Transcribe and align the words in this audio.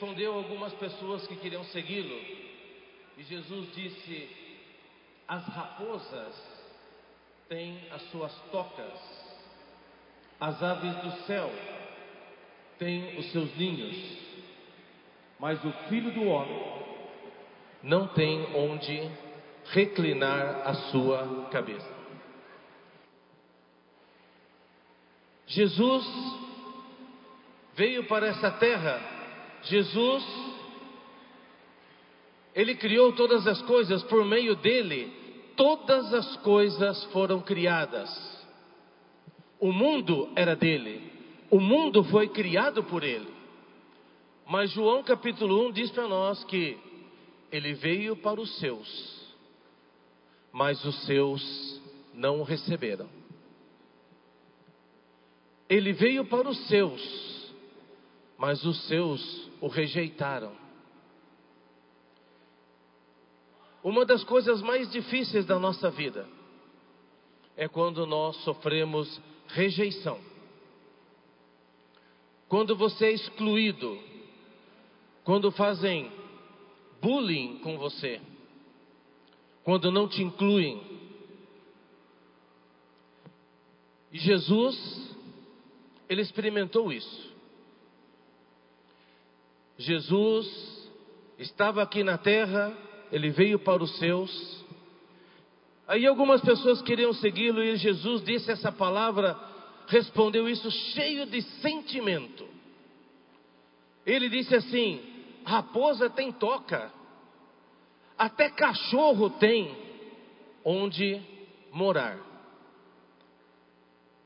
Respondeu 0.00 0.32
algumas 0.32 0.72
pessoas 0.72 1.26
que 1.26 1.36
queriam 1.36 1.62
segui-lo, 1.64 2.16
e 3.18 3.22
Jesus 3.22 3.70
disse: 3.74 4.30
As 5.28 5.44
raposas 5.44 6.34
têm 7.50 7.78
as 7.90 8.00
suas 8.10 8.34
tocas, 8.50 8.98
as 10.40 10.62
aves 10.62 10.96
do 11.02 11.10
céu 11.26 11.52
têm 12.78 13.18
os 13.18 13.30
seus 13.30 13.54
ninhos, 13.58 13.94
mas 15.38 15.62
o 15.62 15.72
filho 15.90 16.10
do 16.12 16.24
homem 16.24 16.82
não 17.82 18.08
tem 18.08 18.56
onde 18.56 19.06
reclinar 19.66 20.66
a 20.66 20.72
sua 20.90 21.46
cabeça. 21.50 21.94
Jesus 25.46 26.06
veio 27.74 28.04
para 28.04 28.28
essa 28.28 28.50
terra, 28.52 29.19
Jesus, 29.64 30.24
Ele 32.54 32.74
criou 32.74 33.12
todas 33.12 33.46
as 33.46 33.60
coisas, 33.62 34.02
por 34.04 34.24
meio 34.24 34.56
dele, 34.56 35.12
todas 35.56 36.12
as 36.14 36.36
coisas 36.38 37.04
foram 37.12 37.40
criadas. 37.40 38.08
O 39.58 39.72
mundo 39.72 40.30
era 40.34 40.56
dele, 40.56 41.12
o 41.50 41.60
mundo 41.60 42.02
foi 42.04 42.28
criado 42.28 42.82
por 42.84 43.04
ele. 43.04 43.28
Mas 44.46 44.70
João 44.70 45.02
capítulo 45.02 45.68
1 45.68 45.72
diz 45.72 45.90
para 45.90 46.08
nós 46.08 46.42
que 46.44 46.78
ele 47.52 47.74
veio 47.74 48.16
para 48.16 48.40
os 48.40 48.58
seus, 48.58 49.34
mas 50.50 50.82
os 50.84 51.04
seus 51.04 51.80
não 52.14 52.40
o 52.40 52.42
receberam. 52.42 53.08
Ele 55.68 55.92
veio 55.92 56.24
para 56.24 56.48
os 56.48 56.58
seus, 56.66 57.39
mas 58.40 58.64
os 58.64 58.88
seus 58.88 59.50
o 59.60 59.68
rejeitaram. 59.68 60.56
Uma 63.84 64.06
das 64.06 64.24
coisas 64.24 64.62
mais 64.62 64.90
difíceis 64.90 65.44
da 65.44 65.58
nossa 65.58 65.90
vida 65.90 66.26
é 67.54 67.68
quando 67.68 68.06
nós 68.06 68.34
sofremos 68.36 69.20
rejeição. 69.48 70.18
Quando 72.48 72.74
você 72.74 73.08
é 73.08 73.12
excluído, 73.12 73.98
quando 75.22 75.52
fazem 75.52 76.10
bullying 77.02 77.58
com 77.58 77.76
você, 77.76 78.22
quando 79.62 79.92
não 79.92 80.08
te 80.08 80.22
incluem. 80.22 80.80
E 84.10 84.18
Jesus, 84.18 85.14
ele 86.08 86.22
experimentou 86.22 86.90
isso. 86.90 87.29
Jesus 89.80 90.46
estava 91.38 91.82
aqui 91.82 92.04
na 92.04 92.18
terra, 92.18 92.76
ele 93.10 93.30
veio 93.30 93.58
para 93.58 93.82
os 93.82 93.96
seus. 93.98 94.64
Aí 95.88 96.06
algumas 96.06 96.42
pessoas 96.42 96.82
queriam 96.82 97.14
segui-lo 97.14 97.62
e 97.62 97.76
Jesus 97.76 98.22
disse 98.22 98.50
essa 98.50 98.70
palavra, 98.70 99.38
respondeu 99.86 100.46
isso 100.46 100.70
cheio 100.70 101.24
de 101.24 101.40
sentimento. 101.62 102.46
Ele 104.04 104.28
disse 104.28 104.54
assim: 104.54 105.00
raposa 105.46 106.10
tem 106.10 106.30
toca, 106.30 106.92
até 108.18 108.50
cachorro 108.50 109.30
tem 109.30 109.74
onde 110.62 111.22
morar. 111.72 112.18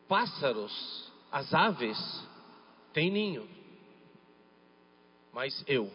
Pássaros, 0.08 1.12
as 1.30 1.54
aves, 1.54 2.28
têm 2.92 3.08
ninho. 3.08 3.53
Mas 5.34 5.64
eu, 5.66 5.90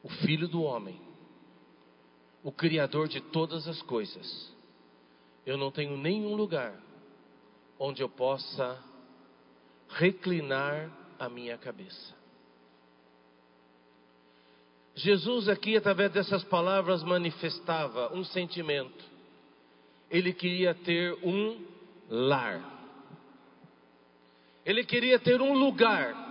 o 0.00 0.08
filho 0.08 0.46
do 0.46 0.62
homem, 0.62 1.00
o 2.44 2.52
Criador 2.52 3.08
de 3.08 3.20
todas 3.20 3.66
as 3.66 3.82
coisas, 3.82 4.54
eu 5.44 5.58
não 5.58 5.72
tenho 5.72 5.96
nenhum 5.96 6.36
lugar 6.36 6.80
onde 7.76 8.02
eu 8.02 8.08
possa 8.08 8.80
reclinar 9.88 10.88
a 11.18 11.28
minha 11.28 11.58
cabeça. 11.58 12.14
Jesus 14.94 15.48
aqui, 15.48 15.76
através 15.76 16.12
dessas 16.12 16.44
palavras, 16.44 17.02
manifestava 17.02 18.14
um 18.14 18.22
sentimento. 18.22 19.04
Ele 20.08 20.32
queria 20.32 20.72
ter 20.72 21.18
um 21.24 21.66
lar. 22.08 22.62
Ele 24.64 24.84
queria 24.84 25.18
ter 25.18 25.42
um 25.42 25.52
lugar 25.54 26.23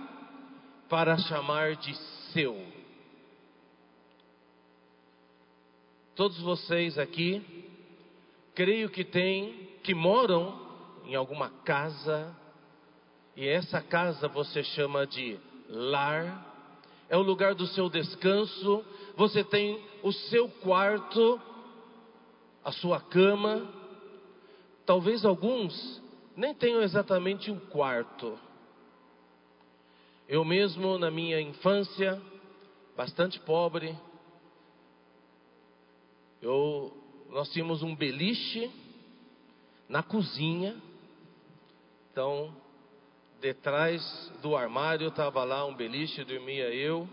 para 0.94 1.18
chamar 1.18 1.74
de 1.74 1.92
seu. 2.32 2.56
Todos 6.14 6.40
vocês 6.40 6.96
aqui, 6.96 7.42
creio 8.54 8.88
que 8.88 9.02
têm, 9.02 9.70
que 9.82 9.92
moram 9.92 10.56
em 11.04 11.16
alguma 11.16 11.50
casa, 11.64 12.32
e 13.34 13.44
essa 13.44 13.82
casa 13.82 14.28
você 14.28 14.62
chama 14.62 15.04
de 15.04 15.36
lar 15.68 16.46
é 17.08 17.16
o 17.16 17.22
lugar 17.22 17.56
do 17.56 17.66
seu 17.66 17.90
descanso, 17.90 18.84
você 19.16 19.42
tem 19.42 19.84
o 20.00 20.12
seu 20.12 20.48
quarto, 20.48 21.40
a 22.64 22.70
sua 22.70 23.00
cama. 23.00 23.68
Talvez 24.86 25.24
alguns 25.24 26.00
nem 26.36 26.54
tenham 26.54 26.82
exatamente 26.82 27.50
um 27.50 27.58
quarto. 27.58 28.38
Eu 30.26 30.42
mesmo, 30.42 30.98
na 30.98 31.10
minha 31.10 31.38
infância, 31.38 32.20
bastante 32.96 33.38
pobre, 33.40 33.94
eu, 36.40 36.96
nós 37.30 37.50
tínhamos 37.50 37.82
um 37.82 37.94
beliche 37.94 38.70
na 39.88 40.02
cozinha. 40.02 40.76
Então, 42.10 42.56
detrás 43.38 44.02
do 44.40 44.56
armário 44.56 45.08
estava 45.08 45.44
lá 45.44 45.66
um 45.66 45.74
beliche, 45.74 46.24
dormia 46.24 46.74
eu 46.74 47.06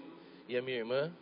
e 0.48 0.56
a 0.56 0.62
minha 0.62 0.78
irmã. 0.78 1.14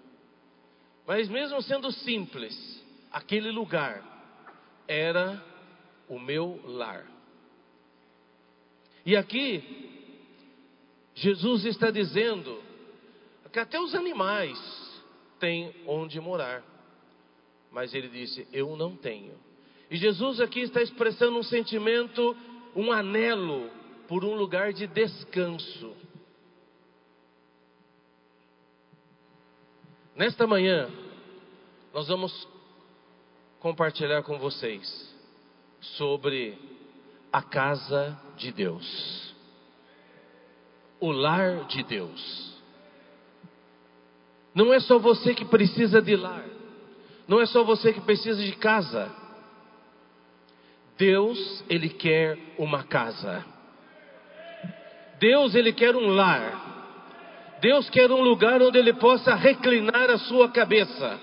Mas 1.08 1.28
mesmo 1.28 1.60
sendo 1.64 1.92
simples, 1.92 2.86
aquele 3.12 3.50
lugar 3.50 4.04
era 4.88 5.44
o 6.08 6.20
meu 6.20 6.62
lar. 6.66 7.06
E 9.04 9.16
aqui, 9.16 9.99
Jesus 11.20 11.66
está 11.66 11.92
dizendo 11.92 12.62
que 13.52 13.60
até 13.60 13.80
os 13.80 13.94
animais 13.94 14.58
têm 15.38 15.74
onde 15.86 16.20
morar. 16.20 16.64
Mas 17.72 17.94
ele 17.94 18.08
disse: 18.08 18.48
Eu 18.54 18.78
não 18.78 18.96
tenho. 18.96 19.34
E 19.92 19.98
Jesus 19.98 20.40
aqui 20.40 20.62
está 20.62 20.82
expressando 20.82 21.38
um 21.38 21.44
sentimento, 21.44 22.36
um 22.74 22.92
anelo 22.92 23.70
por 24.08 24.24
um 24.24 24.34
lugar 24.36 24.72
de 24.72 24.88
descanso. 24.88 25.94
Nesta 30.16 30.48
manhã, 30.48 30.90
nós 31.94 32.08
vamos 32.08 32.48
compartilhar 33.60 34.24
com 34.24 34.40
vocês 34.40 35.14
sobre 35.82 36.58
a 37.32 37.42
casa 37.42 38.18
de 38.38 38.52
Deus, 38.52 39.29
o 41.00 41.12
lar 41.12 41.66
de 41.66 41.84
Deus. 41.84 42.54
Não 44.54 44.74
é 44.74 44.80
só 44.80 44.98
você 45.00 45.34
que 45.34 45.46
precisa 45.46 46.02
de 46.02 46.16
lar, 46.16 46.46
não 47.28 47.40
é 47.40 47.46
só 47.46 47.64
você 47.64 47.94
que 47.94 48.02
precisa 48.02 48.42
de 48.44 48.54
casa. 48.54 49.12
Deus, 50.98 51.64
Ele 51.70 51.90
quer 51.90 52.38
uma 52.58 52.84
casa. 52.84 53.46
Deus 55.20 55.54
ele 55.54 55.74
quer 55.74 55.96
um 55.96 56.08
lar. 56.08 56.68
Deus 57.62 57.90
quer 57.90 58.10
um 58.10 58.22
lugar 58.22 58.62
onde 58.62 58.78
ele 58.78 58.94
possa 58.94 59.36
reclinar 59.36 60.10
a 60.10 60.18
sua 60.18 60.50
cabeça. 60.50 61.20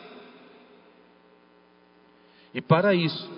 E 2.52 2.61
para 2.61 2.94
isso 2.94 3.31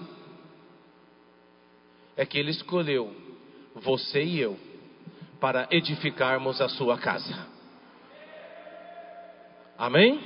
é 2.16 2.26
que 2.26 2.38
ele 2.38 2.50
escolheu 2.50 3.14
você 3.76 4.22
e 4.22 4.40
eu 4.40 4.58
para 5.40 5.68
edificarmos 5.70 6.60
a 6.60 6.68
sua 6.68 6.98
casa. 6.98 7.46
Amém? 9.76 10.20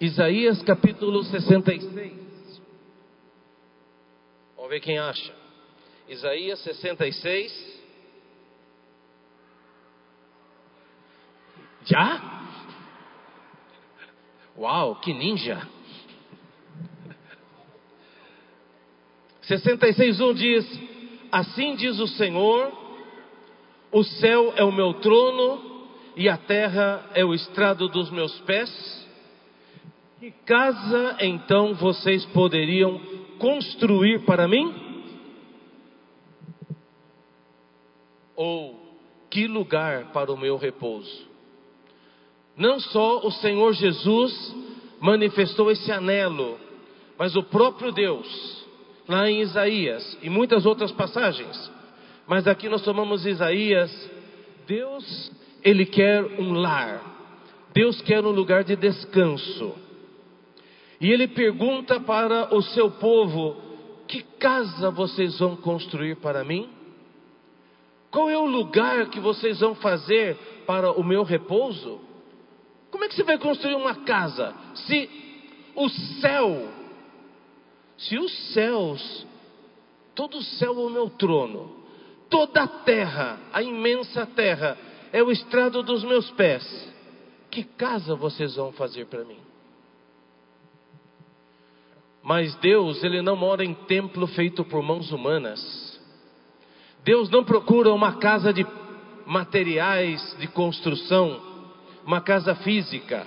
Isaías 0.00 0.62
capítulo 0.62 1.22
66 1.24 2.22
ver 4.72 4.80
quem 4.80 4.98
acha. 4.98 5.34
Isaías 6.08 6.58
66. 6.60 7.82
Já? 11.84 12.42
Uau, 14.56 14.96
que 14.96 15.12
ninja! 15.12 15.68
66:1 19.58 20.34
diz: 20.34 20.80
Assim 21.30 21.74
diz 21.76 21.98
o 21.98 22.06
Senhor: 22.06 22.72
O 23.90 24.02
céu 24.02 24.52
é 24.56 24.64
o 24.64 24.72
meu 24.72 24.94
trono 24.94 25.72
e 26.16 26.28
a 26.28 26.36
terra 26.36 27.10
é 27.14 27.24
o 27.24 27.34
estrado 27.34 27.88
dos 27.88 28.10
meus 28.10 28.38
pés. 28.40 29.02
Que 30.18 30.30
casa 30.46 31.16
então 31.20 31.74
vocês 31.74 32.24
poderiam 32.26 33.00
construir 33.38 34.24
para 34.24 34.46
mim? 34.46 34.72
Ou 38.36 38.80
que 39.28 39.46
lugar 39.46 40.12
para 40.12 40.32
o 40.32 40.36
meu 40.36 40.56
repouso? 40.56 41.26
Não 42.56 42.78
só 42.78 43.26
o 43.26 43.30
Senhor 43.30 43.72
Jesus 43.72 44.54
manifestou 45.00 45.70
esse 45.70 45.90
anelo, 45.90 46.58
mas 47.18 47.34
o 47.34 47.42
próprio 47.42 47.90
Deus, 47.90 48.61
lá 49.08 49.28
em 49.28 49.40
Isaías 49.40 50.18
e 50.22 50.30
muitas 50.30 50.64
outras 50.66 50.92
passagens. 50.92 51.70
Mas 52.26 52.46
aqui 52.46 52.68
nós 52.68 52.82
tomamos 52.82 53.26
Isaías, 53.26 54.10
Deus, 54.66 55.32
ele 55.62 55.84
quer 55.86 56.24
um 56.40 56.52
lar. 56.52 57.10
Deus 57.74 58.00
quer 58.02 58.24
um 58.24 58.30
lugar 58.30 58.64
de 58.64 58.76
descanso. 58.76 59.74
E 61.00 61.10
ele 61.10 61.26
pergunta 61.26 61.98
para 61.98 62.54
o 62.54 62.62
seu 62.62 62.90
povo: 62.90 63.56
Que 64.06 64.22
casa 64.38 64.90
vocês 64.90 65.38
vão 65.38 65.56
construir 65.56 66.16
para 66.16 66.44
mim? 66.44 66.68
Qual 68.10 68.28
é 68.28 68.36
o 68.36 68.44
lugar 68.44 69.08
que 69.08 69.18
vocês 69.18 69.60
vão 69.60 69.74
fazer 69.74 70.36
para 70.66 70.92
o 70.92 71.02
meu 71.02 71.22
repouso? 71.22 71.98
Como 72.90 73.04
é 73.04 73.08
que 73.08 73.14
você 73.14 73.22
vai 73.22 73.38
construir 73.38 73.74
uma 73.74 73.94
casa 73.94 74.54
se 74.74 75.08
o 75.74 75.88
céu, 75.88 76.68
se 78.02 78.18
os 78.18 78.32
céus, 78.52 79.26
todo 80.14 80.38
o 80.38 80.42
céu 80.42 80.74
é 80.74 80.86
o 80.86 80.90
meu 80.90 81.10
trono, 81.10 81.74
toda 82.28 82.62
a 82.62 82.68
terra, 82.68 83.38
a 83.52 83.62
imensa 83.62 84.26
terra, 84.26 84.76
é 85.12 85.22
o 85.22 85.30
estrado 85.30 85.82
dos 85.82 86.02
meus 86.02 86.30
pés, 86.32 86.92
que 87.50 87.62
casa 87.62 88.14
vocês 88.14 88.56
vão 88.56 88.72
fazer 88.72 89.06
para 89.06 89.24
mim? 89.24 89.38
Mas 92.22 92.54
Deus, 92.56 93.02
Ele 93.02 93.20
não 93.20 93.36
mora 93.36 93.64
em 93.64 93.74
templo 93.74 94.26
feito 94.28 94.64
por 94.64 94.82
mãos 94.82 95.10
humanas. 95.10 96.00
Deus 97.04 97.28
não 97.28 97.42
procura 97.42 97.92
uma 97.92 98.14
casa 98.14 98.52
de 98.52 98.64
materiais 99.26 100.36
de 100.38 100.46
construção, 100.46 101.40
uma 102.06 102.20
casa 102.20 102.54
física. 102.54 103.26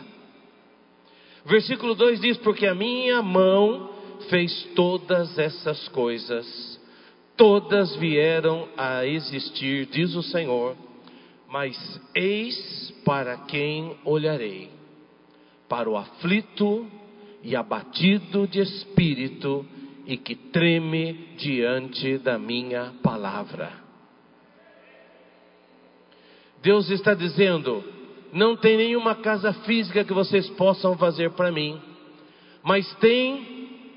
Versículo 1.43 1.93
2 1.93 2.21
diz: 2.21 2.37
Porque 2.37 2.65
a 2.65 2.73
minha 2.73 3.21
mão 3.21 3.94
fez 4.29 4.63
todas 4.75 5.37
essas 5.37 5.87
coisas, 5.89 6.79
todas 7.35 7.95
vieram 7.95 8.67
a 8.77 9.05
existir, 9.05 9.85
diz 9.87 10.15
o 10.15 10.23
Senhor, 10.23 10.75
mas 11.49 12.01
eis 12.13 12.93
para 13.03 13.37
quem 13.37 13.97
olharei: 14.03 14.69
para 15.67 15.89
o 15.89 15.97
aflito 15.97 16.87
e 17.43 17.55
abatido 17.55 18.47
de 18.47 18.59
espírito 18.59 19.65
e 20.05 20.17
que 20.17 20.35
treme 20.35 21.35
diante 21.37 22.17
da 22.17 22.37
minha 22.37 22.93
palavra. 23.01 23.71
Deus 26.61 26.89
está 26.89 27.13
dizendo: 27.13 27.83
não 28.33 28.57
tem 28.57 28.75
nenhuma 28.75 29.15
casa 29.15 29.53
física 29.53 30.03
que 30.03 30.13
vocês 30.13 30.49
possam 30.51 30.97
fazer 30.97 31.31
para 31.31 31.51
mim, 31.51 31.79
mas 32.63 32.91
tem 32.95 33.54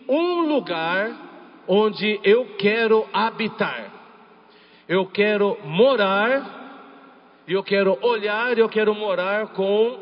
um 0.08 0.46
lugar 0.46 1.10
onde 1.66 2.18
eu 2.24 2.56
quero 2.56 3.06
habitar, 3.12 3.92
eu 4.88 5.06
quero 5.06 5.58
morar, 5.64 7.44
eu 7.46 7.62
quero 7.62 7.98
olhar, 8.02 8.56
eu 8.56 8.68
quero 8.68 8.94
morar 8.94 9.48
com 9.48 9.98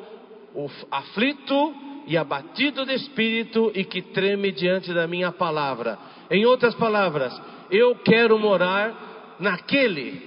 o 0.55 0.71
aflito 0.91 1.75
e 2.07 2.17
abatido 2.17 2.87
de 2.87 2.95
espírito 2.95 3.73
e 3.75 3.85
que 3.85 4.01
treme 4.01 4.53
diante 4.53 4.95
da 4.95 5.09
minha 5.09 5.33
palavra. 5.33 5.99
Em 6.31 6.47
outras 6.47 6.75
palavras, 6.77 7.39
eu 7.71 7.97
quero 7.97 8.39
morar 8.39 9.37
naquele 9.41 10.23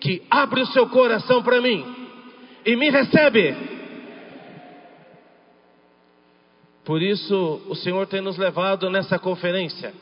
que 0.00 0.22
abre 0.30 0.60
o 0.60 0.66
seu 0.66 0.88
coração 0.88 1.42
para 1.42 1.60
mim 1.60 1.84
e 2.64 2.76
me 2.76 2.88
recebe. 2.88 3.73
Por 6.84 7.00
isso, 7.00 7.62
o 7.66 7.74
Senhor 7.74 8.06
tem 8.06 8.20
nos 8.20 8.36
levado 8.36 8.90
nessa 8.90 9.18
conferência. 9.18 9.94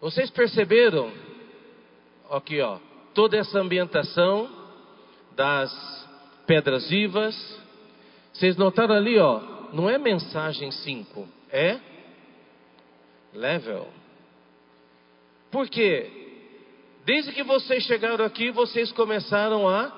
Vocês 0.00 0.30
perceberam, 0.30 1.12
aqui 2.30 2.60
ó, 2.60 2.78
toda 3.12 3.36
essa 3.36 3.58
ambientação 3.58 4.48
das 5.34 5.70
pedras 6.46 6.88
vivas, 6.88 7.34
vocês 8.32 8.56
notaram 8.56 8.94
ali, 8.94 9.18
ó, 9.18 9.40
não 9.72 9.90
é 9.90 9.98
mensagem 9.98 10.70
5, 10.70 11.28
é 11.50 11.78
level. 13.34 13.88
Por 15.50 15.68
quê? 15.68 16.10
Desde 17.04 17.32
que 17.32 17.42
vocês 17.42 17.84
chegaram 17.84 18.24
aqui, 18.24 18.50
vocês 18.50 18.90
começaram 18.92 19.68
a 19.68 19.88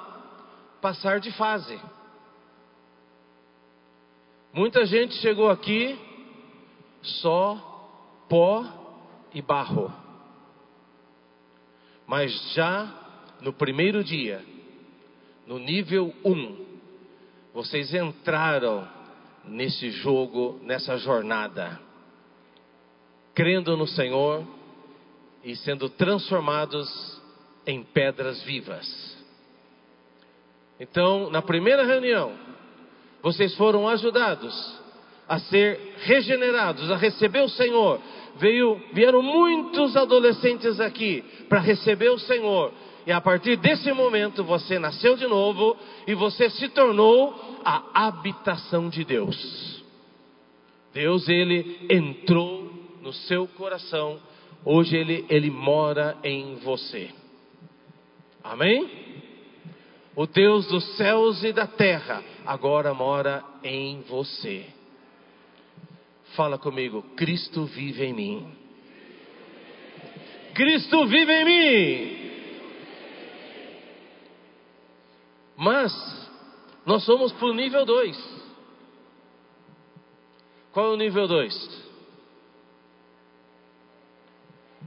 passar 0.81 1.20
de 1.20 1.31
fase. 1.32 1.79
Muita 4.53 4.87
gente 4.87 5.15
chegou 5.17 5.50
aqui 5.50 5.99
só 7.03 8.25
pó 8.29 8.65
e 9.35 9.43
barro. 9.43 9.93
Mas 12.07 12.33
já 12.55 12.95
no 13.40 13.52
primeiro 13.52 14.02
dia, 14.02 14.43
no 15.47 15.59
nível 15.59 16.14
1, 16.25 16.33
um, 16.33 16.67
vocês 17.52 17.93
entraram 17.93 18.88
nesse 19.45 19.90
jogo, 19.90 20.59
nessa 20.62 20.97
jornada, 20.97 21.78
crendo 23.35 23.76
no 23.76 23.87
Senhor 23.87 24.47
e 25.45 25.55
sendo 25.57 25.88
transformados 25.90 26.88
em 27.67 27.83
pedras 27.83 28.43
vivas. 28.43 29.17
Então, 30.81 31.28
na 31.31 31.43
primeira 31.43 31.85
reunião, 31.85 32.33
vocês 33.23 33.55
foram 33.57 33.89
ajudados 33.89 34.79
a 35.29 35.39
ser 35.39 35.79
regenerados, 35.99 36.91
a 36.91 36.97
receber 36.97 37.43
o 37.43 37.49
Senhor. 37.49 38.01
Veio, 38.37 38.81
vieram 38.93 39.21
muitos 39.21 39.97
adolescentes 39.97 40.81
aqui 40.81 41.23
para 41.49 41.61
receber 41.61 42.09
o 42.09 42.19
Senhor 42.19 42.73
e 43.09 43.13
a 43.13 43.23
partir 43.23 43.57
desse 43.57 43.91
momento 43.91 44.45
você 44.45 44.79
nasceu 44.79 45.17
de 45.17 45.27
novo 45.27 45.75
e 46.07 46.15
você 46.15 46.51
se 46.51 46.69
tornou 46.69 47.35
a 47.65 48.07
habitação 48.07 48.91
de 48.91 49.03
Deus. 49.03 49.83
Deus, 50.93 51.27
ele 51.27 51.87
entrou 51.89 52.71
no 53.01 53.11
seu 53.15 53.49
coração. 53.49 54.21
Hoje 54.63 54.95
ele, 54.95 55.25
ele 55.31 55.51
mora 55.51 56.19
em 56.23 56.57
você. 56.57 57.09
Amém? 58.45 58.91
O 60.15 60.27
Deus 60.27 60.67
dos 60.67 60.85
céus 60.99 61.43
e 61.43 61.51
da 61.51 61.67
terra 61.67 62.23
agora 62.49 62.95
mora 62.95 63.45
em 63.62 64.00
você. 64.00 64.64
Fala 66.35 66.59
comigo, 66.59 67.02
Cristo 67.14 67.67
vive 67.67 68.07
em 68.07 68.14
mim. 68.14 68.57
Cristo 70.55 71.07
vive 71.07 71.31
em 71.31 71.45
mim. 71.45 72.31
Mas 75.59 75.93
nós 76.87 77.05
somos 77.05 77.33
para 77.33 77.49
o 77.49 77.52
nível 77.52 77.85
2. 77.85 78.40
Qual 80.73 80.87
é 80.87 80.90
o 80.95 80.97
nível 80.97 81.28
2? 81.28 81.88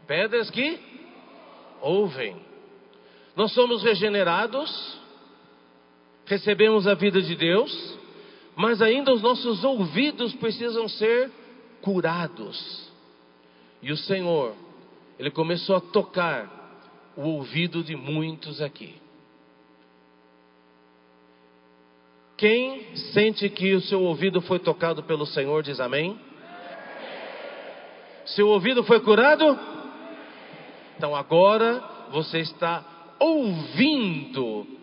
Pedras 0.08 0.50
que 0.50 0.80
ouvem. 1.80 2.44
Nós 3.36 3.54
somos 3.54 3.84
regenerados, 3.84 5.01
recebemos 6.32 6.88
a 6.88 6.94
vida 6.94 7.22
de 7.22 7.36
Deus, 7.36 8.00
mas 8.56 8.82
ainda 8.82 9.12
os 9.12 9.22
nossos 9.22 9.66
ouvidos 9.66 10.34
precisam 10.36 10.88
ser 10.88 11.30
curados. 11.82 12.90
E 13.82 13.92
o 13.92 13.98
Senhor, 13.98 14.56
Ele 15.20 15.30
começou 15.30 15.76
a 15.76 15.82
tocar 15.82 16.50
o 17.18 17.24
ouvido 17.24 17.84
de 17.84 17.98
muitos 17.98 18.62
aqui. 18.62 18.96
Quem 22.38 22.96
sente 23.12 23.50
que 23.50 23.74
o 23.74 23.82
seu 23.82 24.02
ouvido 24.02 24.40
foi 24.40 24.58
tocado 24.58 25.04
pelo 25.04 25.26
Senhor, 25.26 25.62
diz 25.62 25.82
amém. 25.82 26.18
Seu 28.24 28.48
ouvido 28.48 28.86
foi 28.86 29.02
curado? 29.02 29.60
Então 30.98 31.14
agora 31.14 31.84
você 32.10 32.40
está 32.40 32.86
ouvindo 33.20 34.80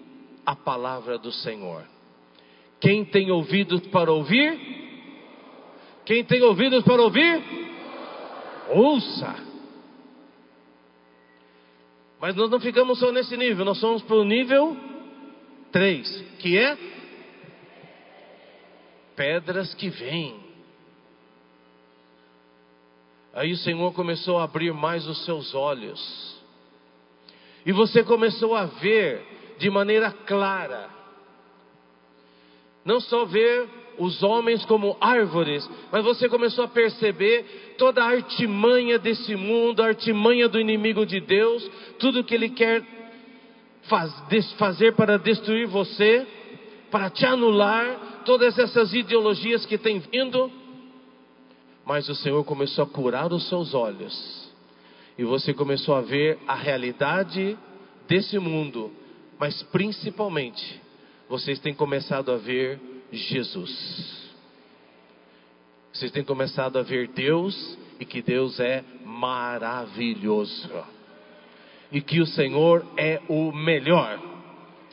a 0.49 0.57
palavra 0.57 1.19
do 1.19 1.31
Senhor. 1.31 1.85
Quem 2.81 3.05
tem 3.05 3.31
ouvidos 3.31 3.87
para 3.88 4.11
ouvir? 4.11 4.59
Quem 6.07 6.25
tem 6.25 6.40
ouvidos 6.40 6.83
para 6.85 7.02
ouvir? 7.02 7.45
Ouça! 8.71 9.45
Mas 12.19 12.35
nós 12.35 12.50
não 12.50 12.59
ficamos 12.59 12.99
só 12.99 13.12
nesse 13.12 13.37
nível, 13.37 13.62
nós 13.62 13.78
somos 13.78 14.00
para 14.00 14.17
o 14.17 14.25
nível 14.25 14.75
3, 15.71 16.25
que 16.38 16.57
é 16.57 16.78
pedras 19.14 19.75
que 19.75 19.90
vêm. 19.90 20.35
Aí 23.35 23.52
o 23.52 23.59
Senhor 23.59 23.93
começou 23.93 24.38
a 24.38 24.45
abrir 24.45 24.73
mais 24.73 25.07
os 25.07 25.26
seus 25.26 25.55
olhos. 25.55 26.43
E 27.67 27.73
você 27.73 28.02
começou 28.02 28.55
a 28.55 28.64
ver 28.64 29.27
de 29.58 29.68
maneira 29.70 30.10
clara. 30.10 30.88
Não 32.84 33.00
só 33.00 33.24
ver 33.24 33.68
os 33.98 34.22
homens 34.22 34.64
como 34.64 34.96
árvores, 35.00 35.68
mas 35.90 36.04
você 36.04 36.28
começou 36.28 36.64
a 36.64 36.68
perceber 36.68 37.74
toda 37.76 38.02
a 38.02 38.08
artimanha 38.08 38.98
desse 38.98 39.34
mundo, 39.34 39.82
a 39.82 39.86
artimanha 39.86 40.48
do 40.48 40.60
inimigo 40.60 41.04
de 41.04 41.20
Deus, 41.20 41.68
tudo 41.98 42.24
que 42.24 42.34
ele 42.34 42.50
quer 42.50 42.82
faz, 43.82 44.12
fazer 44.56 44.94
para 44.94 45.18
destruir 45.18 45.66
você, 45.66 46.26
para 46.90 47.10
te 47.10 47.26
anular, 47.26 48.22
todas 48.24 48.58
essas 48.58 48.94
ideologias 48.94 49.66
que 49.66 49.76
têm 49.76 49.98
vindo. 49.98 50.50
Mas 51.84 52.08
o 52.08 52.14
Senhor 52.14 52.44
começou 52.44 52.84
a 52.84 52.88
curar 52.88 53.32
os 53.32 53.48
seus 53.48 53.74
olhos, 53.74 54.52
e 55.16 55.24
você 55.24 55.52
começou 55.52 55.94
a 55.94 56.00
ver 56.00 56.38
a 56.46 56.54
realidade 56.54 57.58
desse 58.06 58.38
mundo, 58.38 58.92
mas 59.38 59.62
principalmente, 59.64 60.80
vocês 61.28 61.59
têm 61.61 61.75
começado 61.75 62.33
a 62.33 62.37
ver 62.37 62.80
Jesus. 63.12 64.28
Vocês 65.92 66.11
têm 66.11 66.25
começado 66.25 66.78
a 66.78 66.83
ver 66.83 67.09
Deus 67.09 67.78
e 67.99 68.04
que 68.04 68.23
Deus 68.23 68.59
é 68.61 68.85
maravilhoso. 69.04 70.71
E 71.90 72.00
que 72.00 72.21
o 72.21 72.26
Senhor 72.26 72.85
é 72.97 73.21
o 73.28 73.52
melhor. 73.52 74.21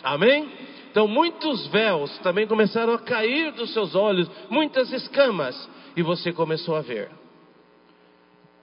Amém? 0.03 0.49
Então 0.91 1.07
muitos 1.07 1.67
véus 1.67 2.17
também 2.19 2.47
começaram 2.47 2.93
a 2.93 2.99
cair 2.99 3.51
dos 3.51 3.73
seus 3.73 3.95
olhos, 3.95 4.29
muitas 4.49 4.91
escamas, 4.93 5.69
e 5.95 6.01
você 6.01 6.31
começou 6.31 6.75
a 6.75 6.81
ver. 6.81 7.09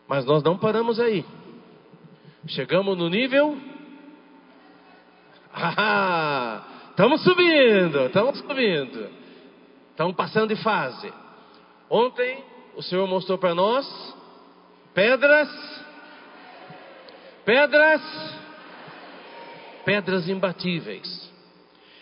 Mas 0.08 0.24
nós 0.24 0.42
não 0.42 0.56
paramos 0.56 0.98
aí. 0.98 1.24
Chegamos 2.46 2.96
no 2.96 3.08
nível. 3.08 3.56
Ah, 5.54 6.62
estamos 6.90 7.22
subindo, 7.22 8.06
estamos 8.06 8.38
subindo. 8.38 9.10
Estão 9.90 10.12
passando 10.14 10.54
de 10.54 10.62
fase. 10.62 11.12
Ontem 11.90 12.42
o 12.74 12.82
Senhor 12.82 13.06
mostrou 13.06 13.36
para 13.36 13.54
nós 13.54 13.86
pedras, 14.94 15.48
pedras, 17.44 18.00
pedras 19.84 20.28
imbatíveis. 20.28 21.30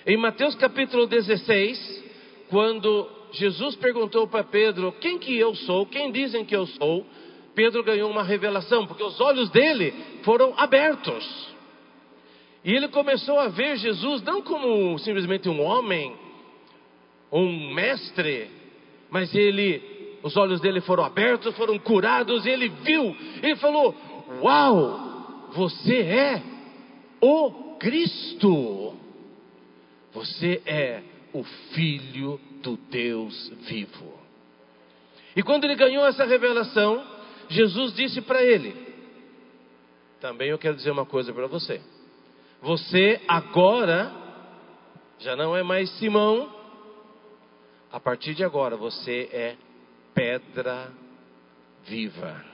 Em 0.06 0.16
Mateus 0.16 0.54
capítulo 0.54 1.06
16, 1.06 2.04
quando 2.48 3.08
Jesus 3.32 3.74
perguntou 3.76 4.28
para 4.28 4.44
Pedro: 4.44 4.92
Quem 5.00 5.18
que 5.18 5.36
eu 5.36 5.54
sou? 5.54 5.86
Quem 5.86 6.12
dizem 6.12 6.44
que 6.44 6.54
eu 6.54 6.66
sou? 6.66 7.04
Pedro 7.54 7.82
ganhou 7.82 8.08
uma 8.08 8.22
revelação, 8.22 8.86
porque 8.86 9.02
os 9.02 9.20
olhos 9.20 9.50
dele 9.50 9.92
foram 10.22 10.54
abertos. 10.56 11.50
E 12.64 12.74
ele 12.74 12.88
começou 12.88 13.38
a 13.38 13.48
ver 13.48 13.76
Jesus 13.76 14.22
não 14.22 14.42
como 14.42 14.98
simplesmente 14.98 15.48
um 15.48 15.62
homem, 15.62 16.14
um 17.32 17.72
mestre, 17.72 18.50
mas 19.08 19.34
ele, 19.34 20.18
os 20.22 20.36
olhos 20.36 20.60
dele 20.60 20.80
foram 20.80 21.04
abertos, 21.04 21.56
foram 21.56 21.78
curados, 21.78 22.44
e 22.44 22.50
ele 22.50 22.68
viu, 22.68 23.16
ele 23.42 23.56
falou: 23.56 23.94
Uau, 24.42 25.48
você 25.52 26.00
é 26.02 26.42
o 27.20 27.76
Cristo, 27.78 28.94
você 30.12 30.60
é 30.66 31.02
o 31.32 31.42
Filho 31.72 32.38
do 32.62 32.76
Deus 32.76 33.52
vivo. 33.68 34.20
E 35.34 35.42
quando 35.42 35.64
ele 35.64 35.76
ganhou 35.76 36.04
essa 36.06 36.26
revelação, 36.26 37.02
Jesus 37.48 37.94
disse 37.94 38.20
para 38.20 38.42
ele: 38.42 38.74
Também 40.20 40.50
eu 40.50 40.58
quero 40.58 40.76
dizer 40.76 40.90
uma 40.90 41.06
coisa 41.06 41.32
para 41.32 41.46
você. 41.46 41.80
Você 42.62 43.20
agora 43.26 44.12
já 45.18 45.34
não 45.34 45.56
é 45.56 45.62
mais 45.62 45.90
Simão, 45.98 46.50
a 47.90 47.98
partir 47.98 48.34
de 48.34 48.44
agora 48.44 48.76
você 48.76 49.28
é 49.32 49.56
pedra 50.14 50.92
viva. 51.84 52.44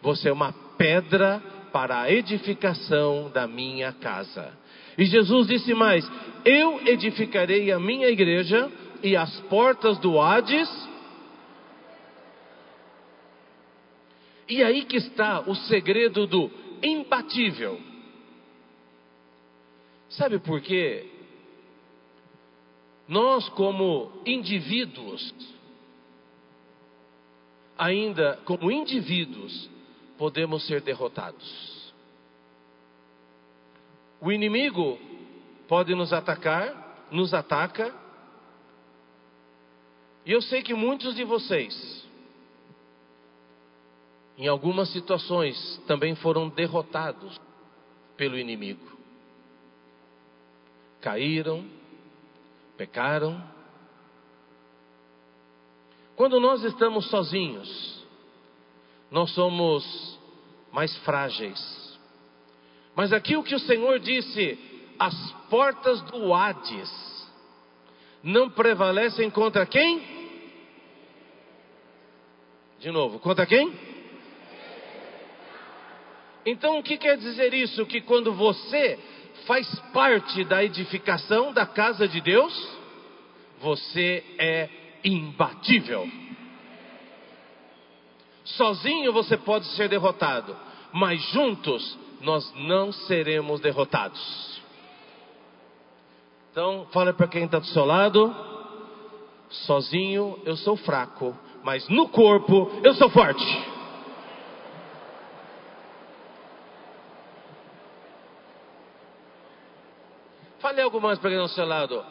Você 0.00 0.28
é 0.28 0.32
uma 0.32 0.52
pedra 0.76 1.40
para 1.72 2.00
a 2.00 2.10
edificação 2.10 3.30
da 3.30 3.46
minha 3.46 3.92
casa. 3.92 4.52
E 4.98 5.04
Jesus 5.04 5.46
disse 5.46 5.72
mais: 5.74 6.08
Eu 6.44 6.80
edificarei 6.86 7.70
a 7.70 7.78
minha 7.78 8.08
igreja 8.08 8.70
e 9.02 9.16
as 9.16 9.40
portas 9.42 9.96
do 9.98 10.20
Hades. 10.20 10.68
E 14.48 14.62
aí 14.62 14.84
que 14.84 14.96
está 14.96 15.40
o 15.40 15.54
segredo 15.54 16.26
do 16.26 16.50
imbatível. 16.82 17.91
Sabe 20.12 20.38
por 20.38 20.60
quê? 20.60 21.08
Nós, 23.08 23.48
como 23.50 24.12
indivíduos, 24.26 25.34
ainda 27.78 28.38
como 28.44 28.70
indivíduos, 28.70 29.70
podemos 30.18 30.66
ser 30.66 30.82
derrotados. 30.82 31.92
O 34.20 34.30
inimigo 34.30 34.98
pode 35.66 35.94
nos 35.94 36.12
atacar, 36.12 37.08
nos 37.10 37.32
ataca, 37.34 37.94
e 40.24 40.30
eu 40.30 40.40
sei 40.42 40.62
que 40.62 40.74
muitos 40.74 41.14
de 41.14 41.24
vocês, 41.24 42.06
em 44.36 44.46
algumas 44.46 44.90
situações, 44.92 45.82
também 45.86 46.14
foram 46.14 46.48
derrotados 46.48 47.40
pelo 48.16 48.38
inimigo. 48.38 49.01
Caíram, 51.02 51.66
pecaram. 52.76 53.42
Quando 56.16 56.38
nós 56.38 56.62
estamos 56.62 57.10
sozinhos, 57.10 58.06
nós 59.10 59.30
somos 59.34 60.18
mais 60.72 60.96
frágeis. 60.98 61.98
Mas 62.94 63.12
aqui 63.12 63.36
o 63.36 63.42
que 63.42 63.54
o 63.54 63.58
Senhor 63.58 63.98
disse: 63.98 64.58
as 64.98 65.32
portas 65.50 66.00
do 66.02 66.32
Hades 66.32 67.30
não 68.22 68.48
prevalecem 68.48 69.28
contra 69.28 69.66
quem? 69.66 70.00
De 72.78 72.90
novo, 72.90 73.18
contra 73.18 73.44
quem? 73.44 73.72
Então 76.46 76.78
o 76.78 76.82
que 76.82 76.96
quer 76.96 77.16
dizer 77.16 77.52
isso? 77.54 77.86
Que 77.86 78.00
quando 78.00 78.32
você 78.32 78.98
faz 79.46 79.68
parte 79.92 80.44
da 80.44 80.62
edificação 80.64 81.52
da 81.52 81.66
casa 81.66 82.06
de 82.08 82.20
Deus, 82.20 82.52
você 83.60 84.24
é 84.38 84.68
imbatível. 85.04 86.08
Sozinho 88.44 89.12
você 89.12 89.36
pode 89.36 89.66
ser 89.76 89.88
derrotado, 89.88 90.56
mas 90.92 91.20
juntos 91.30 91.98
nós 92.20 92.52
não 92.56 92.92
seremos 92.92 93.60
derrotados. 93.60 94.60
Então, 96.50 96.86
fala 96.92 97.12
para 97.12 97.28
quem 97.28 97.44
está 97.44 97.58
do 97.58 97.66
seu 97.66 97.84
lado: 97.84 98.34
sozinho 99.48 100.38
eu 100.44 100.56
sou 100.56 100.76
fraco, 100.76 101.36
mas 101.62 101.88
no 101.88 102.08
corpo 102.08 102.70
eu 102.84 102.94
sou 102.94 103.08
forte. 103.10 103.71
Fale 110.72 110.80
algo 110.80 111.02
mais 111.02 111.18
para 111.18 111.28
quem 111.28 111.38
está 111.38 111.52
do 111.52 111.54
seu 111.54 111.66
lado. 111.66 112.02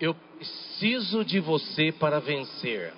Eu 0.00 0.14
preciso 0.14 1.24
de 1.24 1.38
você 1.38 1.92
para 1.92 2.18
vencer. 2.18 2.92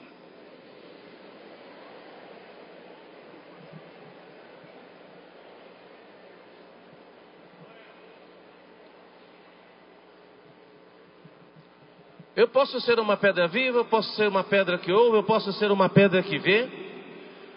Eu 12.35 12.49
posso 12.49 12.81
ser 12.81 12.99
uma 12.99 13.19
pedra 13.19 13.47
viva, 13.49 13.77
eu 13.77 13.85
posso 13.85 14.15
ser 14.15 14.27
uma 14.27 14.45
pedra 14.45 14.79
que 14.79 14.91
ouve, 14.91 15.19
eu 15.19 15.25
posso 15.25 15.53
ser 15.53 15.71
uma 15.71 15.91
pedra 15.91 16.23
que 16.23 16.39
vê, 16.39 16.71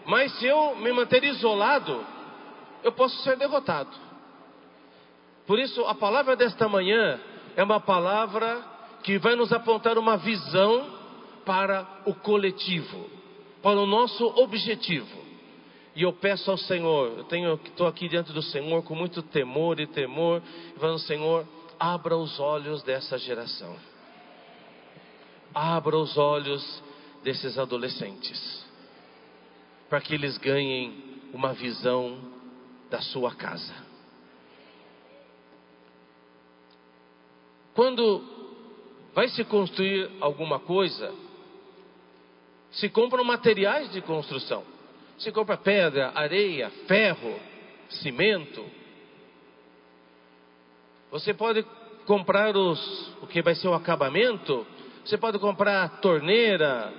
mas 0.06 0.38
se 0.40 0.46
eu 0.46 0.76
me 0.76 0.92
manter 0.92 1.24
isolado, 1.24 2.06
eu 2.84 2.92
posso 2.92 3.16
ser 3.24 3.38
derrotado. 3.38 4.09
Por 5.50 5.58
isso, 5.58 5.84
a 5.86 5.96
palavra 5.96 6.36
desta 6.36 6.70
manhã 6.70 7.20
é 7.56 7.64
uma 7.64 7.80
palavra 7.80 8.64
que 9.02 9.18
vai 9.18 9.36
nos 9.36 9.52
apontar 9.52 9.98
uma 9.98 10.16
visão 10.16 10.86
para 11.44 12.04
o 12.06 12.14
coletivo, 12.14 13.10
para 13.60 13.80
o 13.80 13.88
nosso 13.88 14.28
objetivo. 14.40 15.26
E 15.96 16.04
eu 16.04 16.14
peço 16.14 16.52
ao 16.52 16.58
Senhor, 16.58 17.26
eu 17.32 17.56
estou 17.56 17.88
aqui 17.88 18.08
diante 18.08 18.32
do 18.32 18.44
Senhor 18.44 18.84
com 18.84 18.94
muito 18.94 19.24
temor 19.24 19.80
e 19.80 19.88
temor, 19.88 20.44
falando, 20.80 21.00
Senhor, 21.00 21.48
abra 21.80 22.16
os 22.16 22.40
olhos 22.40 22.84
dessa 22.84 23.18
geração. 23.18 23.76
Abra 25.52 25.98
os 25.98 26.16
olhos 26.16 26.84
desses 27.24 27.58
adolescentes, 27.58 28.64
para 29.90 30.00
que 30.00 30.14
eles 30.14 30.38
ganhem 30.38 30.94
uma 31.34 31.54
visão 31.54 32.20
da 32.88 33.02
sua 33.02 33.34
casa. 33.34 33.89
Quando 37.74 38.24
vai 39.14 39.28
se 39.30 39.44
construir 39.44 40.10
alguma 40.22 40.60
coisa, 40.60 41.14
se 42.72 42.90
compram 42.90 43.24
materiais 43.24 43.92
de 43.92 44.02
construção. 44.02 44.64
Se 45.18 45.32
compra 45.32 45.58
pedra, 45.58 46.12
areia, 46.16 46.70
ferro, 46.88 47.40
cimento. 47.90 48.64
Você 51.12 51.34
pode 51.34 51.66
comprar 52.06 52.56
os, 52.56 53.14
o 53.22 53.28
que 53.28 53.42
vai 53.42 53.56
ser 53.56 53.68
o 53.68 53.74
acabamento. 53.74 54.66
Você 55.04 55.18
pode 55.18 55.40
comprar 55.40 56.00
torneira, 56.00 56.94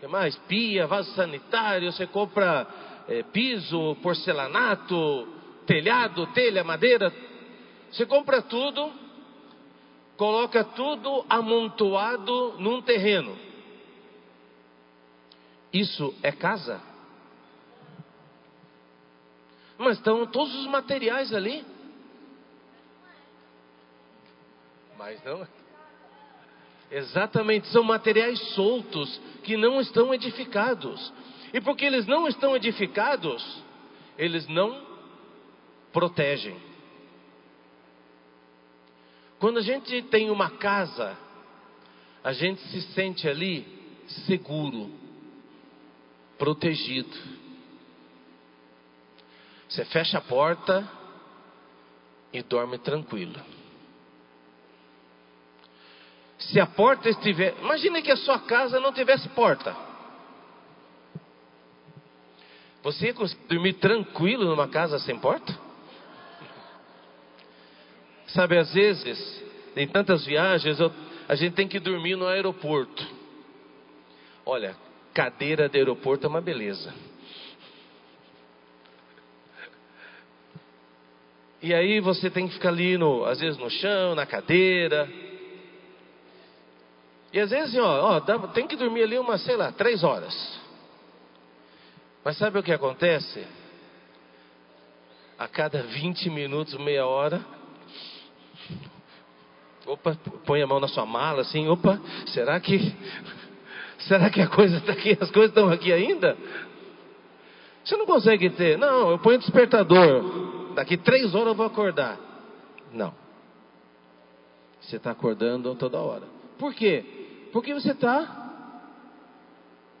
que 0.00 0.06
mais? 0.06 0.36
Pia, 0.48 0.86
vaso 0.86 1.12
sanitário. 1.14 1.92
Você 1.92 2.06
compra 2.06 2.66
é, 3.08 3.22
piso, 3.24 3.96
porcelanato, 4.02 5.28
telhado, 5.66 6.26
telha, 6.28 6.64
madeira. 6.64 7.12
Você 7.90 8.06
compra 8.06 8.40
tudo, 8.40 8.90
coloca 10.20 10.62
tudo 10.62 11.24
amontoado 11.30 12.56
num 12.58 12.82
terreno. 12.82 13.34
Isso 15.72 16.14
é 16.22 16.30
casa? 16.30 16.78
Mas 19.78 19.96
estão 19.96 20.26
todos 20.26 20.54
os 20.56 20.66
materiais 20.66 21.32
ali. 21.32 21.64
Mas 24.98 25.24
não. 25.24 25.48
Exatamente, 26.90 27.68
são 27.68 27.82
materiais 27.82 28.38
soltos 28.54 29.18
que 29.42 29.56
não 29.56 29.80
estão 29.80 30.12
edificados. 30.12 31.14
E 31.50 31.62
porque 31.62 31.86
eles 31.86 32.06
não 32.06 32.28
estão 32.28 32.54
edificados, 32.54 33.64
eles 34.18 34.46
não 34.48 34.86
protegem. 35.94 36.69
Quando 39.40 39.58
a 39.58 39.62
gente 39.62 40.02
tem 40.02 40.30
uma 40.30 40.50
casa, 40.50 41.16
a 42.22 42.30
gente 42.30 42.60
se 42.68 42.82
sente 42.92 43.26
ali 43.26 43.66
seguro, 44.26 44.90
protegido. 46.38 47.16
Você 49.66 49.82
fecha 49.86 50.18
a 50.18 50.20
porta 50.20 50.86
e 52.30 52.42
dorme 52.42 52.76
tranquilo. 52.78 53.40
Se 56.38 56.60
a 56.60 56.66
porta 56.66 57.08
estiver. 57.08 57.56
Imagine 57.60 58.02
que 58.02 58.10
a 58.10 58.16
sua 58.16 58.40
casa 58.40 58.78
não 58.78 58.92
tivesse 58.92 59.26
porta. 59.30 59.74
Você 62.82 63.06
ia 63.06 63.14
dormir 63.48 63.74
tranquilo 63.74 64.44
numa 64.44 64.68
casa 64.68 64.98
sem 64.98 65.18
porta? 65.18 65.69
Sabe, 68.34 68.58
às 68.58 68.72
vezes, 68.72 69.42
em 69.76 69.88
tantas 69.88 70.24
viagens, 70.24 70.78
eu, 70.78 70.92
a 71.28 71.34
gente 71.34 71.54
tem 71.54 71.66
que 71.66 71.80
dormir 71.80 72.16
no 72.16 72.26
aeroporto. 72.26 73.06
Olha, 74.46 74.76
cadeira 75.12 75.68
de 75.68 75.78
aeroporto 75.78 76.26
é 76.26 76.28
uma 76.28 76.40
beleza. 76.40 76.94
E 81.62 81.74
aí 81.74 82.00
você 82.00 82.30
tem 82.30 82.48
que 82.48 82.54
ficar 82.54 82.70
ali, 82.70 82.96
no, 82.96 83.24
às 83.24 83.40
vezes 83.40 83.58
no 83.58 83.68
chão, 83.68 84.14
na 84.14 84.24
cadeira. 84.24 85.08
E 87.32 87.38
às 87.38 87.50
vezes, 87.50 87.76
ó, 87.76 88.16
ó 88.16 88.20
dá, 88.20 88.38
tem 88.48 88.66
que 88.66 88.76
dormir 88.76 89.02
ali 89.02 89.18
umas, 89.18 89.42
sei 89.42 89.56
lá, 89.56 89.70
três 89.72 90.02
horas. 90.02 90.60
Mas 92.24 92.38
sabe 92.38 92.58
o 92.58 92.62
que 92.62 92.72
acontece? 92.72 93.46
A 95.38 95.48
cada 95.48 95.82
20 95.82 96.30
minutos, 96.30 96.74
meia 96.74 97.06
hora, 97.06 97.44
opa, 99.92 100.16
põe 100.46 100.62
a 100.62 100.66
mão 100.66 100.80
na 100.80 100.88
sua 100.88 101.04
mala 101.04 101.42
assim, 101.42 101.68
opa, 101.68 102.00
será 102.26 102.58
que 102.60 102.94
será 104.00 104.30
que 104.30 104.40
a 104.40 104.48
coisa 104.48 104.76
está 104.78 104.92
aqui, 104.92 105.16
as 105.20 105.30
coisas 105.30 105.50
estão 105.50 105.68
aqui 105.70 105.92
ainda? 105.92 106.36
Você 107.84 107.96
não 107.96 108.06
consegue 108.06 108.50
ter, 108.50 108.78
não, 108.78 109.10
eu 109.10 109.18
ponho 109.18 109.38
despertador 109.38 110.50
daqui 110.74 110.96
três 110.96 111.34
horas 111.34 111.48
eu 111.48 111.54
vou 111.54 111.66
acordar. 111.66 112.18
Não. 112.92 113.14
Você 114.80 114.96
está 114.96 115.10
acordando 115.10 115.74
toda 115.74 115.98
hora. 115.98 116.26
Por 116.58 116.74
quê? 116.74 117.48
Porque 117.52 117.74
você 117.74 117.90
está 117.90 118.50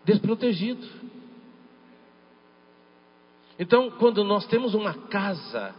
desprotegido. 0.04 0.86
Então, 3.58 3.90
quando 3.90 4.24
nós 4.24 4.46
temos 4.46 4.74
uma 4.74 4.94
casa, 5.08 5.74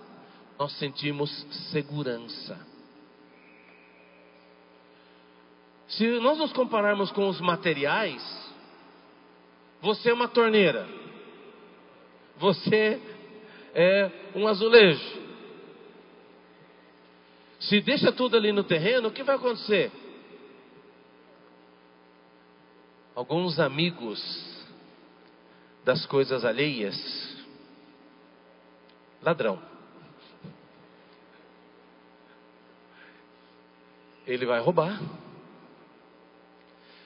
nós 0.60 0.72
sentimos 0.78 1.30
segurança. 1.72 2.71
Se 5.92 6.08
nós 6.20 6.38
nos 6.38 6.54
compararmos 6.54 7.12
com 7.12 7.28
os 7.28 7.42
materiais, 7.42 8.22
você 9.82 10.10
é 10.10 10.14
uma 10.14 10.28
torneira, 10.28 10.88
você 12.38 13.02
é 13.74 14.12
um 14.36 14.48
azulejo. 14.48 15.22
Se 17.60 17.82
deixa 17.82 18.12
tudo 18.12 18.38
ali 18.38 18.52
no 18.52 18.64
terreno, 18.64 19.10
o 19.10 19.12
que 19.12 19.24
vai 19.24 19.36
acontecer? 19.36 19.92
Alguns 23.14 23.60
amigos 23.60 24.20
das 25.84 26.06
coisas 26.06 26.46
alheias, 26.46 26.96
ladrão. 29.22 29.62
Ele 34.26 34.46
vai 34.46 34.62
roubar. 34.62 35.21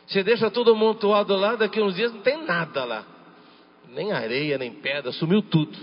Você 0.07 0.23
deixa 0.23 0.51
tudo 0.51 0.71
amontoado 0.71 1.35
lá, 1.35 1.55
daqui 1.55 1.81
uns 1.81 1.95
dias 1.95 2.13
não 2.13 2.21
tem 2.21 2.43
nada 2.43 2.83
lá. 2.83 3.05
Nem 3.89 4.11
areia, 4.11 4.57
nem 4.57 4.71
pedra, 4.71 5.11
sumiu 5.11 5.41
tudo. 5.41 5.77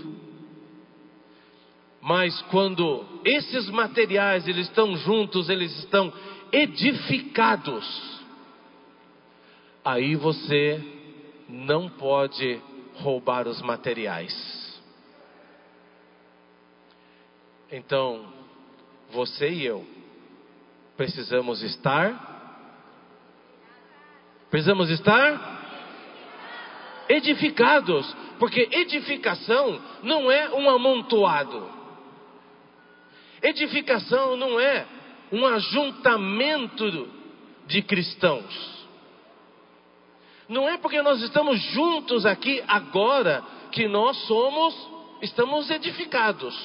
Mas 2.01 2.41
quando 2.43 3.05
esses 3.23 3.69
materiais 3.69 4.47
eles 4.47 4.67
estão 4.67 4.95
juntos, 4.97 5.49
eles 5.49 5.73
estão 5.79 6.11
edificados, 6.51 8.21
aí 9.83 10.15
você 10.15 10.81
não 11.49 11.89
pode 11.89 12.61
roubar 12.95 13.47
os 13.47 13.61
materiais. 13.61 14.81
Então, 17.71 18.31
você 19.11 19.49
e 19.49 19.65
eu 19.65 19.85
precisamos 20.95 21.63
estar 21.63 22.32
precisamos 24.53 24.87
estar 24.91 25.63
edificados, 27.09 28.15
porque 28.37 28.69
edificação 28.71 29.81
não 30.03 30.31
é 30.31 30.47
um 30.53 30.69
amontoado. 30.69 31.71
Edificação 33.41 34.37
não 34.37 34.59
é 34.59 34.85
um 35.31 35.43
ajuntamento 35.47 37.09
de 37.65 37.81
cristãos. 37.81 38.85
Não 40.47 40.69
é 40.69 40.77
porque 40.77 41.01
nós 41.01 41.19
estamos 41.23 41.59
juntos 41.71 42.23
aqui 42.23 42.63
agora 42.67 43.43
que 43.71 43.87
nós 43.87 44.15
somos, 44.27 44.87
estamos 45.23 45.67
edificados. 45.71 46.55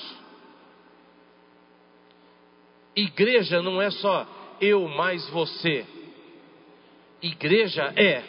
Igreja 2.94 3.62
não 3.62 3.80
é 3.80 3.90
só 3.90 4.26
eu 4.60 4.86
mais 4.88 5.26
você. 5.30 5.86
Igreja 7.22 7.92
é 7.96 8.22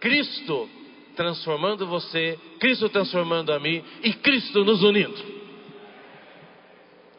Cristo 0.00 0.68
transformando 1.14 1.86
você, 1.86 2.38
Cristo 2.58 2.88
transformando 2.88 3.52
a 3.52 3.58
mim 3.58 3.82
e 4.02 4.12
Cristo 4.12 4.64
nos 4.64 4.82
unindo. 4.82 5.36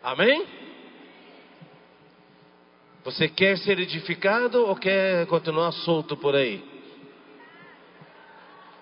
Amém? 0.03 0.45
Você 3.03 3.27
quer 3.27 3.58
ser 3.58 3.80
edificado 3.80 4.65
ou 4.67 4.75
quer 4.75 5.25
continuar 5.27 5.71
solto 5.71 6.15
por 6.17 6.36
aí? 6.36 6.63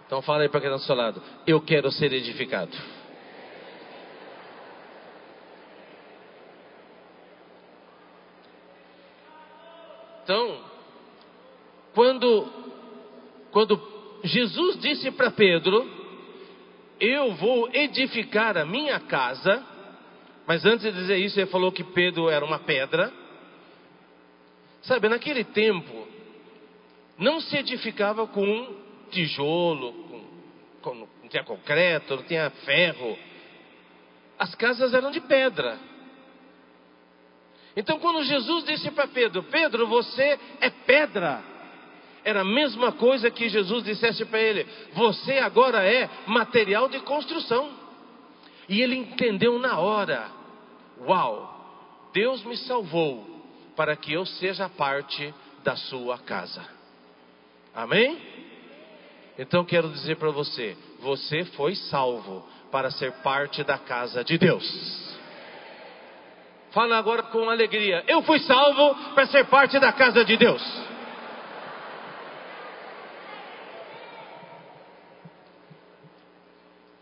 Então 0.06 0.21
fala 0.21 0.43
aí 0.43 0.50
para 0.50 0.62
quem 0.62 0.69
está 0.69 0.78
do 0.78 0.86
seu 0.86 0.95
lado. 0.95 1.21
Eu 1.48 1.62
quero 1.62 1.91
ser 1.91 2.12
edificado. 2.12 2.76
Então, 10.24 10.64
quando, 11.95 12.45
quando 13.51 13.81
Jesus 14.23 14.79
disse 14.79 15.10
para 15.12 15.31
Pedro 15.31 15.89
Eu 16.99 17.34
vou 17.36 17.69
edificar 17.73 18.58
a 18.58 18.65
minha 18.65 18.99
casa. 18.99 19.65
Mas 20.45 20.63
antes 20.63 20.84
de 20.84 20.91
dizer 20.91 21.17
isso, 21.17 21.39
ele 21.39 21.49
falou 21.49 21.71
que 21.71 21.84
Pedro 21.84 22.29
era 22.29 22.45
uma 22.45 22.60
pedra. 22.60 23.12
Sabe, 24.84 25.10
naquele 25.10 25.43
tempo, 25.43 26.08
não 27.17 27.41
se 27.41 27.58
edificava 27.58 28.27
com 28.27 28.75
tijolo, 29.10 29.93
com, 29.93 30.23
com, 30.81 30.95
não 30.95 31.29
tinha 31.29 31.43
concreto, 31.43 32.17
não 32.17 32.23
tinha 32.23 32.49
ferro. 32.49 33.17
As 34.38 34.53
casas 34.53 34.93
eram 34.93 35.10
de 35.10 35.21
pedra. 35.21 35.79
Então, 37.75 37.99
quando 37.99 38.23
Jesus 38.23 38.63
disse 38.65 38.91
para 38.91 39.08
Pedro: 39.08 39.43
Pedro, 39.43 39.88
você 39.88 40.39
é 40.62 40.69
pedra. 40.69 41.55
Era 42.26 42.42
a 42.42 42.44
mesma 42.44 42.92
coisa 42.92 43.30
que 43.30 43.48
Jesus 43.48 43.84
dissesse 43.84 44.26
para 44.26 44.40
ele: 44.40 44.66
Você 44.94 45.38
agora 45.38 45.86
é 45.86 46.10
material 46.26 46.90
de 46.90 47.00
construção. 47.02 47.70
E 48.68 48.82
ele 48.82 48.96
entendeu 48.96 49.60
na 49.60 49.80
hora: 49.80 50.28
Uau, 51.02 52.10
Deus 52.12 52.44
me 52.44 52.58
salvou 52.58 53.24
para 53.76 53.96
que 53.96 54.12
eu 54.12 54.26
seja 54.26 54.68
parte 54.68 55.32
da 55.64 55.76
sua 55.76 56.18
casa. 56.18 56.66
Amém? 57.76 58.18
Então 59.38 59.64
quero 59.64 59.90
dizer 59.90 60.16
para 60.16 60.32
você: 60.32 60.76
você 61.02 61.46
foi 61.46 61.76
salvo 61.76 62.44
para 62.72 62.90
ser 62.90 63.12
parte 63.22 63.64
da 63.64 63.78
casa 63.78 64.24
de 64.24 64.36
Deus. 64.40 65.16
Fala 66.72 66.98
agora 66.98 67.22
com 67.22 67.52
alegria: 67.52 68.04
eu 68.08 68.24
fui 68.24 68.40
salvo 68.40 68.96
para 69.14 69.28
ser 69.28 69.46
parte 69.46 69.78
da 69.78 69.94
casa 69.94 70.26
de 70.26 70.36
Deus. 70.38 70.94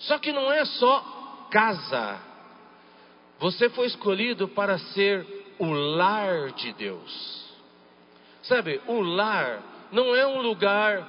Só 0.04 0.18
que 0.18 0.32
não 0.32 0.52
é 0.52 0.66
só 0.66 1.48
casa. 1.50 2.20
Você 3.40 3.70
foi 3.70 3.88
escolhido 3.88 4.48
para 4.48 4.78
ser 4.78 5.26
o 5.60 5.72
lar 5.72 6.52
de 6.52 6.74
Deus. 6.74 7.44
Sabe, 8.44 8.82
o 8.88 9.02
lar 9.02 9.62
não 9.92 10.16
é 10.16 10.26
um 10.26 10.42
lugar 10.42 11.08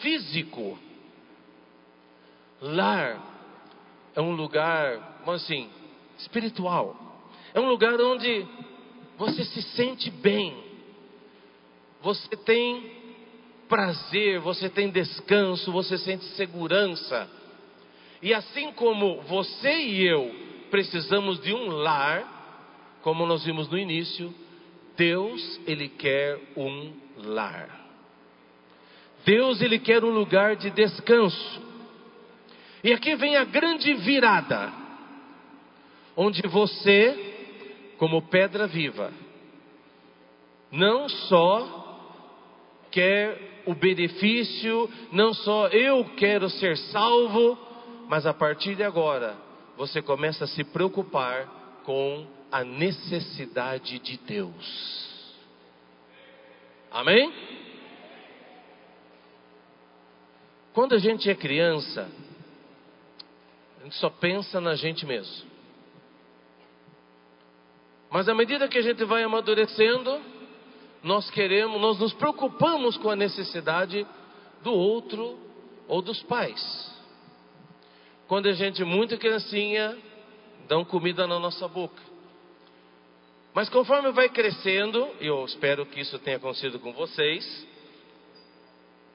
físico. 0.00 0.78
Lar 2.60 3.20
é 4.14 4.20
um 4.20 4.32
lugar, 4.32 5.22
assim, 5.26 5.70
espiritual. 6.18 6.96
É 7.54 7.60
um 7.60 7.68
lugar 7.68 8.00
onde 8.00 8.46
você 9.16 9.44
se 9.44 9.62
sente 9.62 10.10
bem. 10.10 10.56
Você 12.02 12.36
tem 12.36 12.98
prazer, 13.68 14.40
você 14.40 14.68
tem 14.68 14.90
descanso, 14.90 15.70
você 15.70 15.96
sente 15.98 16.24
segurança. 16.34 17.39
E 18.22 18.34
assim 18.34 18.72
como 18.72 19.22
você 19.22 19.72
e 19.78 20.06
eu 20.06 20.34
precisamos 20.70 21.40
de 21.40 21.52
um 21.54 21.68
lar, 21.68 22.98
como 23.02 23.26
nós 23.26 23.44
vimos 23.44 23.68
no 23.68 23.78
início, 23.78 24.32
Deus, 24.96 25.60
ele 25.66 25.88
quer 25.88 26.38
um 26.56 26.92
lar. 27.16 27.80
Deus, 29.24 29.60
ele 29.60 29.78
quer 29.78 30.04
um 30.04 30.10
lugar 30.10 30.56
de 30.56 30.70
descanso. 30.70 31.62
E 32.82 32.92
aqui 32.92 33.14
vem 33.16 33.36
a 33.36 33.44
grande 33.44 33.92
virada, 33.94 34.72
onde 36.16 36.42
você, 36.48 37.94
como 37.98 38.22
pedra 38.22 38.66
viva, 38.66 39.12
não 40.70 41.08
só 41.08 41.80
quer 42.90 43.62
o 43.66 43.74
benefício, 43.74 44.90
não 45.12 45.34
só 45.34 45.68
eu 45.68 46.04
quero 46.16 46.48
ser 46.48 46.76
salvo, 46.76 47.58
mas 48.10 48.26
a 48.26 48.34
partir 48.34 48.74
de 48.74 48.82
agora, 48.82 49.36
você 49.76 50.02
começa 50.02 50.42
a 50.42 50.48
se 50.48 50.64
preocupar 50.64 51.46
com 51.84 52.26
a 52.50 52.64
necessidade 52.64 54.00
de 54.00 54.16
Deus. 54.16 55.38
Amém? 56.90 57.32
Quando 60.72 60.96
a 60.96 60.98
gente 60.98 61.30
é 61.30 61.36
criança, 61.36 62.10
a 63.80 63.84
gente 63.84 63.94
só 63.94 64.10
pensa 64.10 64.60
na 64.60 64.74
gente 64.74 65.06
mesmo. 65.06 65.48
Mas 68.10 68.28
à 68.28 68.34
medida 68.34 68.66
que 68.66 68.78
a 68.78 68.82
gente 68.82 69.04
vai 69.04 69.22
amadurecendo, 69.22 70.20
nós 71.00 71.30
queremos, 71.30 71.80
nós 71.80 71.96
nos 72.00 72.12
preocupamos 72.14 72.96
com 72.96 73.08
a 73.08 73.14
necessidade 73.14 74.04
do 74.64 74.72
outro 74.72 75.38
ou 75.86 76.02
dos 76.02 76.20
pais. 76.24 76.99
Quando 78.30 78.48
a 78.48 78.52
gente 78.52 78.84
muito 78.84 79.18
criancinha, 79.18 79.98
dão 80.68 80.84
comida 80.84 81.26
na 81.26 81.40
nossa 81.40 81.66
boca. 81.66 82.00
Mas 83.52 83.68
conforme 83.68 84.12
vai 84.12 84.28
crescendo, 84.28 85.08
e 85.20 85.26
eu 85.26 85.44
espero 85.44 85.84
que 85.84 85.98
isso 85.98 86.16
tenha 86.20 86.36
acontecido 86.36 86.78
com 86.78 86.92
vocês, 86.92 87.66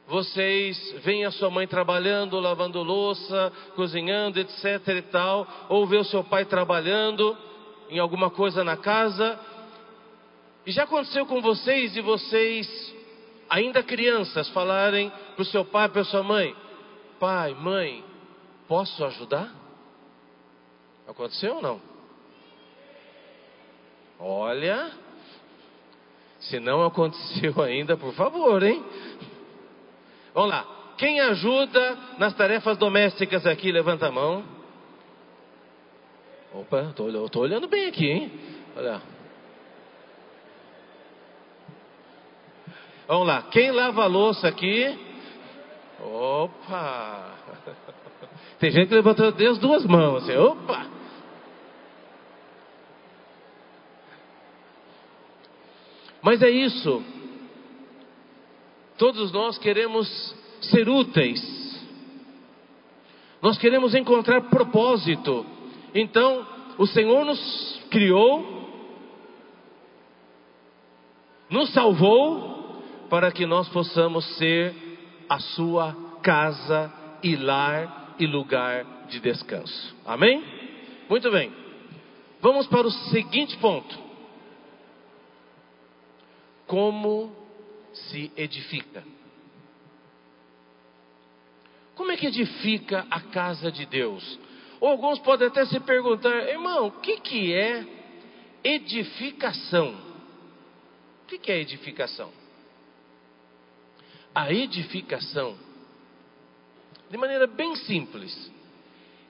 vocês 0.05 0.95
veem 1.05 1.23
a 1.23 1.31
sua 1.31 1.49
mãe 1.49 1.65
trabalhando, 1.65 2.37
lavando 2.41 2.83
louça, 2.83 3.53
cozinhando, 3.73 4.37
etc 4.37 4.85
e 4.89 5.01
tal, 5.03 5.47
ou 5.69 5.87
vê 5.87 5.95
o 5.95 6.03
seu 6.03 6.21
pai 6.21 6.43
trabalhando 6.43 7.37
em 7.89 7.99
alguma 7.99 8.29
coisa 8.29 8.65
na 8.65 8.75
casa. 8.75 9.39
E 10.65 10.73
já 10.73 10.83
aconteceu 10.83 11.25
com 11.25 11.41
vocês 11.41 11.95
e 11.95 12.01
vocês, 12.01 12.93
ainda 13.49 13.81
crianças, 13.81 14.49
falarem 14.49 15.09
para 15.37 15.41
o 15.41 15.45
seu 15.45 15.63
pai, 15.63 15.87
para 15.87 16.03
sua 16.03 16.21
mãe: 16.21 16.53
Pai, 17.17 17.53
mãe, 17.53 18.03
posso 18.67 19.03
ajudar? 19.05 19.51
Aconteceu 21.07 21.55
ou 21.55 21.61
não? 21.61 21.81
Olha, 24.19 24.91
se 26.39 26.59
não 26.59 26.83
aconteceu 26.85 27.61
ainda, 27.61 27.97
por 27.97 28.13
favor, 28.13 28.61
hein? 28.63 28.83
Vamos 30.33 30.49
lá. 30.49 30.65
Quem 30.97 31.19
ajuda 31.19 31.97
nas 32.17 32.33
tarefas 32.35 32.77
domésticas 32.77 33.45
aqui, 33.45 33.71
levanta 33.71 34.07
a 34.07 34.11
mão. 34.11 34.43
Opa, 36.53 36.83
estou 36.89 37.41
olhando 37.41 37.67
bem 37.67 37.87
aqui, 37.87 38.09
hein? 38.09 38.31
Olha. 38.77 39.01
Vamos 43.07 43.27
lá. 43.27 43.43
Quem 43.51 43.71
lava 43.71 44.03
a 44.03 44.07
louça 44.07 44.47
aqui? 44.47 44.97
Opa! 45.99 47.35
Tem 48.59 48.71
gente 48.71 48.87
que 48.87 48.95
levantou 48.95 49.31
Deus 49.31 49.57
duas 49.57 49.85
mãos. 49.85 50.23
Assim, 50.23 50.35
opa! 50.37 50.87
Mas 56.21 56.41
é 56.41 56.49
isso. 56.49 57.03
Todos 58.97 59.31
nós 59.31 59.57
queremos 59.57 60.35
ser 60.61 60.87
úteis. 60.87 61.65
Nós 63.41 63.57
queremos 63.57 63.93
encontrar 63.93 64.49
propósito. 64.49 65.45
Então, 65.93 66.47
o 66.77 66.87
Senhor 66.87 67.25
nos 67.25 67.79
criou, 67.91 68.43
nos 71.49 71.71
salvou, 71.73 72.81
para 73.09 73.31
que 73.31 73.45
nós 73.45 73.69
possamos 73.69 74.25
ser 74.37 74.73
a 75.29 75.39
sua 75.39 75.95
casa 76.23 76.91
e 77.21 77.35
lar 77.35 78.04
e 78.19 78.25
lugar 78.25 78.85
de 79.07 79.19
descanso. 79.19 79.95
Amém? 80.05 80.43
Muito 81.09 81.29
bem. 81.31 81.51
Vamos 82.41 82.67
para 82.67 82.87
o 82.87 82.91
seguinte 82.91 83.57
ponto 83.57 84.05
como 86.67 87.31
se 87.93 88.31
edifica. 88.35 89.03
Como 91.95 92.11
é 92.11 92.17
que 92.17 92.27
edifica 92.27 93.05
a 93.09 93.21
casa 93.21 93.71
de 93.71 93.85
Deus? 93.85 94.39
Ou 94.81 94.89
alguns 94.89 95.19
podem 95.19 95.47
até 95.47 95.65
se 95.65 95.79
perguntar, 95.79 96.49
irmão, 96.49 96.87
o 96.87 96.91
que, 96.91 97.17
que 97.21 97.53
é 97.53 97.85
edificação? 98.63 99.95
O 101.23 101.27
que, 101.27 101.37
que 101.37 101.51
é 101.51 101.59
edificação? 101.59 102.31
A 104.33 104.51
edificação, 104.51 105.57
de 107.15 107.21
maneira 107.21 107.47
bem 107.47 107.73
simples, 107.77 108.51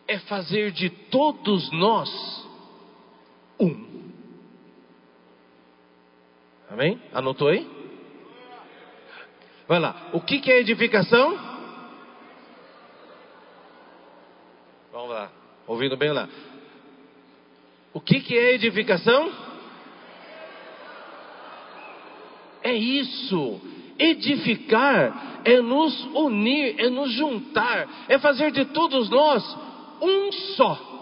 é 0.08 0.18
fazer 0.18 0.72
de 0.72 0.90
todos 0.90 1.72
nós 1.72 2.10
um. 3.60 4.12
Amém? 6.68 7.00
Anotou 7.14 7.48
aí? 7.48 7.70
Vai 9.68 9.80
lá. 9.80 10.10
O 10.14 10.20
que, 10.20 10.40
que 10.40 10.52
é 10.52 10.62
edificação? 10.62 11.38
Vamos 14.92 15.10
lá. 15.12 15.32
Ouvindo 15.68 15.96
bem 15.96 16.12
lá. 16.12 16.28
O 17.94 18.02
que, 18.02 18.20
que 18.20 18.36
é 18.36 18.56
edificação? 18.56 19.32
É 22.64 22.74
isso. 22.74 23.62
Edificar 23.98 25.42
é 25.46 25.62
nos 25.62 26.06
unir, 26.14 26.76
é 26.80 26.90
nos 26.90 27.12
juntar, 27.12 27.88
é 28.10 28.20
fazer 28.20 28.52
de 28.52 28.66
todos 28.66 29.10
nós 29.10 29.58
um 30.02 30.32
só. 30.32 30.96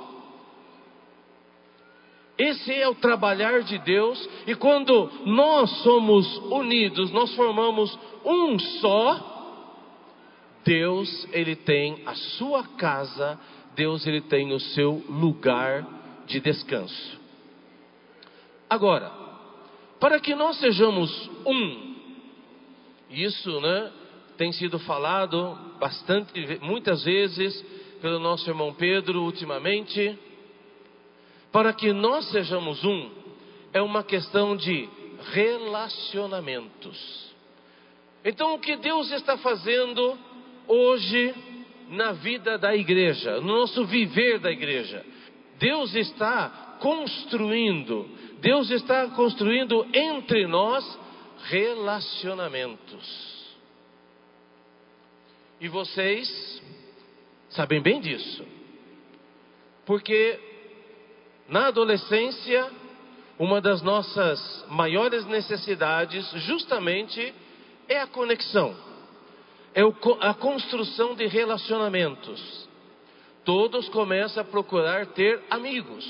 Esse 2.37 2.73
é 2.73 2.87
o 2.87 2.95
trabalhar 2.95 3.61
de 3.61 3.77
Deus, 3.79 4.29
e 4.47 4.55
quando 4.55 5.09
nós 5.25 5.69
somos 5.83 6.25
unidos, 6.51 7.11
nós 7.11 7.33
formamos 7.35 7.97
um 8.25 8.57
só. 8.59 9.29
Deus, 10.65 11.27
ele 11.31 11.55
tem 11.55 12.01
a 12.05 12.15
sua 12.15 12.63
casa, 12.63 13.39
Deus, 13.75 14.07
ele 14.07 14.21
tem 14.21 14.51
o 14.51 14.59
seu 14.59 15.03
lugar 15.09 15.85
de 16.25 16.39
descanso. 16.39 17.19
Agora, 18.69 19.11
para 19.99 20.19
que 20.19 20.33
nós 20.33 20.57
sejamos 20.57 21.29
um, 21.45 21.92
isso, 23.13 23.61
né, 23.61 23.91
tem 24.37 24.51
sido 24.51 24.79
falado 24.79 25.57
bastante, 25.79 26.59
muitas 26.61 27.03
vezes 27.03 27.63
pelo 28.01 28.19
nosso 28.19 28.49
irmão 28.49 28.73
Pedro 28.73 29.23
ultimamente. 29.23 30.17
Para 31.51 31.71
que 31.71 31.93
nós 31.93 32.29
sejamos 32.31 32.83
um, 32.83 33.11
é 33.71 33.79
uma 33.81 34.03
questão 34.03 34.57
de 34.57 34.89
relacionamentos. 35.31 37.31
Então, 38.25 38.55
o 38.55 38.59
que 38.59 38.75
Deus 38.77 39.11
está 39.11 39.37
fazendo 39.37 40.17
hoje 40.67 41.35
na 41.89 42.13
vida 42.13 42.57
da 42.57 42.75
igreja, 42.75 43.39
no 43.39 43.59
nosso 43.59 43.85
viver 43.85 44.39
da 44.39 44.51
igreja? 44.51 45.05
Deus 45.59 45.93
está 45.95 46.77
construindo, 46.81 48.09
Deus 48.41 48.71
está 48.71 49.09
construindo 49.09 49.85
entre 49.93 50.47
nós 50.47 51.02
relacionamentos. 51.43 53.33
E 55.59 55.67
vocês 55.67 56.61
sabem 57.49 57.81
bem 57.81 58.01
disso. 58.01 58.45
Porque 59.85 60.39
na 61.47 61.67
adolescência, 61.67 62.69
uma 63.37 63.59
das 63.61 63.81
nossas 63.81 64.65
maiores 64.69 65.25
necessidades, 65.25 66.29
justamente, 66.45 67.33
é 67.87 67.99
a 67.99 68.07
conexão, 68.07 68.75
é 69.73 69.81
a 70.21 70.33
construção 70.33 71.15
de 71.15 71.27
relacionamentos. 71.27 72.69
Todos 73.43 73.89
começam 73.89 74.41
a 74.41 74.45
procurar 74.45 75.07
ter 75.07 75.41
amigos. 75.49 76.05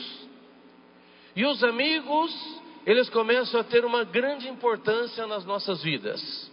E 1.36 1.46
os 1.46 1.64
amigos, 1.64 2.62
eles 2.86 3.10
começam 3.10 3.60
a 3.60 3.64
ter 3.64 3.86
uma 3.86 4.04
grande 4.04 4.48
importância 4.48 5.26
nas 5.26 5.46
nossas 5.46 5.82
vidas. 5.82 6.52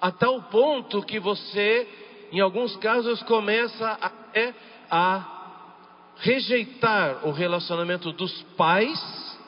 A 0.00 0.10
tal 0.10 0.42
ponto 0.42 1.02
que 1.02 1.18
você, 1.18 1.88
em 2.30 2.40
alguns 2.40 2.76
casos, 2.76 3.22
começa 3.22 3.98
até 4.00 4.54
a 4.90 5.36
rejeitar 6.18 7.26
o 7.26 7.30
relacionamento 7.30 8.12
dos 8.12 8.42
pais 8.56 9.38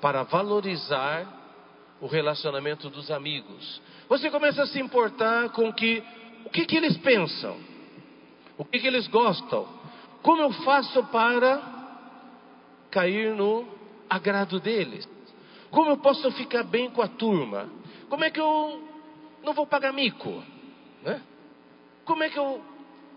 para 0.00 0.22
valorizar 0.22 1.26
o 2.00 2.06
relacionamento 2.06 2.88
dos 2.90 3.10
amigos. 3.10 3.80
Você 4.08 4.30
começa 4.30 4.62
a 4.62 4.66
se 4.66 4.80
importar 4.80 5.50
com 5.50 5.72
que, 5.72 6.02
o 6.44 6.50
que, 6.50 6.66
que 6.66 6.76
eles 6.76 6.96
pensam, 6.98 7.56
o 8.56 8.64
que, 8.64 8.78
que 8.78 8.86
eles 8.86 9.06
gostam, 9.08 9.66
como 10.22 10.42
eu 10.42 10.50
faço 10.52 11.02
para 11.04 11.62
cair 12.90 13.34
no 13.34 13.66
agrado 14.08 14.60
deles, 14.60 15.08
como 15.74 15.90
eu 15.90 15.96
posso 15.96 16.30
ficar 16.32 16.62
bem 16.62 16.88
com 16.88 17.02
a 17.02 17.08
turma, 17.08 17.68
como 18.08 18.24
é 18.24 18.30
que 18.30 18.40
eu 18.40 18.80
não 19.42 19.52
vou 19.52 19.66
pagar 19.66 19.92
mico, 19.92 20.42
né? 21.02 21.20
como 22.04 22.22
é 22.22 22.30
que 22.30 22.38
eu, 22.38 22.62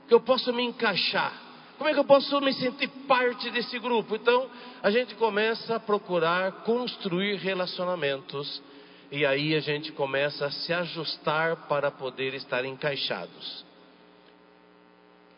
que 0.07 0.13
eu 0.13 0.19
posso 0.19 0.51
me 0.51 0.63
encaixar. 0.63 1.45
Como 1.77 1.87
é 1.87 1.93
que 1.93 1.99
eu 1.99 2.05
posso 2.05 2.41
me 2.41 2.51
sentir 2.53 2.87
parte 3.07 3.51
desse 3.51 3.77
grupo? 3.77 4.15
Então, 4.15 4.49
a 4.81 4.89
gente 4.89 5.13
começa 5.13 5.75
a 5.75 5.79
procurar 5.79 6.63
construir 6.63 7.35
relacionamentos 7.35 8.63
e 9.11 9.23
aí 9.23 9.53
a 9.53 9.59
gente 9.59 9.91
começa 9.91 10.47
a 10.47 10.51
se 10.51 10.73
ajustar 10.73 11.67
para 11.67 11.91
poder 11.91 12.33
estar 12.33 12.65
encaixados. 12.65 13.63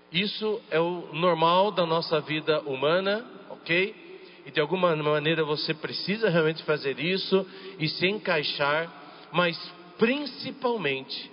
Isso 0.10 0.62
é 0.72 0.80
o 0.80 1.10
normal 1.12 1.72
da 1.72 1.86
nossa 1.86 2.22
vida 2.22 2.62
humana, 2.62 3.26
ok? 3.50 4.09
E 4.50 4.52
de 4.52 4.60
alguma 4.60 4.96
maneira 4.96 5.44
você 5.44 5.76
precisa 5.76 6.28
realmente 6.28 6.64
fazer 6.64 7.00
isso 7.00 7.46
e 7.78 7.88
se 7.88 8.08
encaixar, 8.08 8.92
mas 9.32 9.56
principalmente 10.00 11.30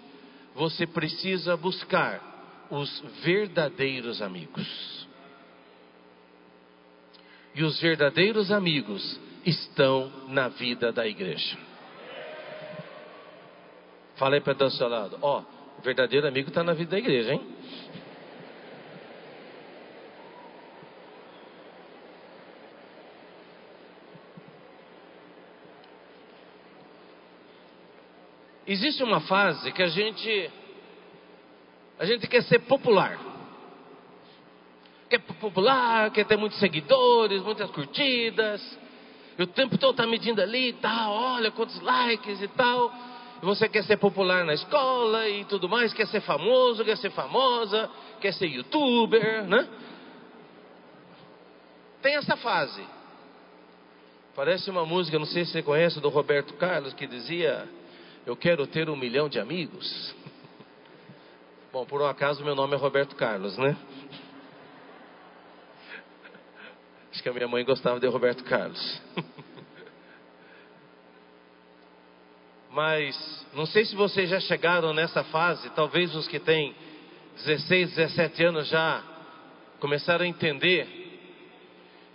você 0.54 0.86
precisa 0.86 1.56
buscar 1.56 2.66
os 2.70 3.02
verdadeiros 3.24 4.20
amigos. 4.20 5.08
E 7.54 7.62
os 7.62 7.80
verdadeiros 7.80 8.52
amigos 8.52 9.18
estão 9.46 10.12
na 10.28 10.48
vida 10.48 10.92
da 10.92 11.06
igreja. 11.06 11.56
Falei 14.16 14.42
para 14.42 14.62
o 14.62 14.70
seu 14.70 14.88
lado, 14.88 15.16
ó, 15.22 15.42
o 15.78 15.80
verdadeiro 15.80 16.28
amigo 16.28 16.50
está 16.50 16.62
na 16.62 16.74
vida 16.74 16.90
da 16.90 16.98
igreja, 16.98 17.32
hein? 17.32 17.40
Existe 28.66 29.02
uma 29.02 29.20
fase 29.20 29.70
que 29.72 29.82
a 29.82 29.88
gente 29.88 30.50
a 31.98 32.04
gente 32.04 32.26
quer 32.26 32.42
ser 32.42 32.58
popular 32.60 33.18
quer 35.08 35.20
popular, 35.20 36.10
quer 36.10 36.24
ter 36.24 36.36
muitos 36.36 36.58
seguidores, 36.58 37.42
muitas 37.42 37.70
curtidas. 37.70 38.78
E 39.38 39.42
o 39.42 39.46
tempo 39.46 39.76
todo 39.78 39.92
está 39.92 40.06
medindo 40.06 40.40
ali 40.40 40.70
e 40.70 40.72
tal, 40.74 41.12
olha 41.12 41.50
quantos 41.50 41.80
likes 41.80 42.40
e 42.40 42.48
tal. 42.48 42.92
E 43.42 43.44
você 43.44 43.68
quer 43.68 43.84
ser 43.84 43.98
popular 43.98 44.44
na 44.44 44.54
escola 44.54 45.28
e 45.28 45.44
tudo 45.44 45.68
mais, 45.68 45.92
quer 45.92 46.06
ser 46.06 46.20
famoso, 46.22 46.84
quer 46.84 46.96
ser 46.96 47.10
famosa, 47.10 47.90
quer 48.20 48.32
ser 48.32 48.46
youtuber, 48.46 49.44
né? 49.44 49.68
Tem 52.02 52.16
essa 52.16 52.36
fase. 52.36 52.82
Parece 54.34 54.70
uma 54.70 54.84
música, 54.84 55.18
não 55.18 55.26
sei 55.26 55.44
se 55.44 55.52
você 55.52 55.62
conhece, 55.62 56.00
do 56.00 56.08
Roberto 56.08 56.54
Carlos, 56.54 56.94
que 56.94 57.06
dizia: 57.06 57.68
Eu 58.26 58.36
quero 58.36 58.66
ter 58.66 58.90
um 58.90 58.96
milhão 58.96 59.28
de 59.28 59.38
amigos. 59.38 60.12
Bom, 61.72 61.86
por 61.86 62.02
um 62.02 62.06
acaso 62.06 62.44
meu 62.44 62.56
nome 62.56 62.74
é 62.74 62.76
Roberto 62.76 63.14
Carlos, 63.14 63.56
né? 63.56 63.76
Acho 67.12 67.22
que 67.22 67.28
a 67.28 67.32
minha 67.32 67.46
mãe 67.46 67.64
gostava 67.64 68.00
de 68.00 68.06
Roberto 68.08 68.42
Carlos. 68.42 69.00
Mas 72.68 73.46
não 73.54 73.64
sei 73.64 73.84
se 73.84 73.94
vocês 73.94 74.28
já 74.28 74.40
chegaram 74.40 74.92
nessa 74.92 75.22
fase, 75.22 75.70
talvez 75.70 76.12
os 76.16 76.26
que 76.26 76.40
têm 76.40 76.74
16, 77.36 77.94
17 77.94 78.42
anos 78.42 78.66
já 78.66 79.04
começaram 79.78 80.24
a 80.24 80.28
entender 80.28 80.88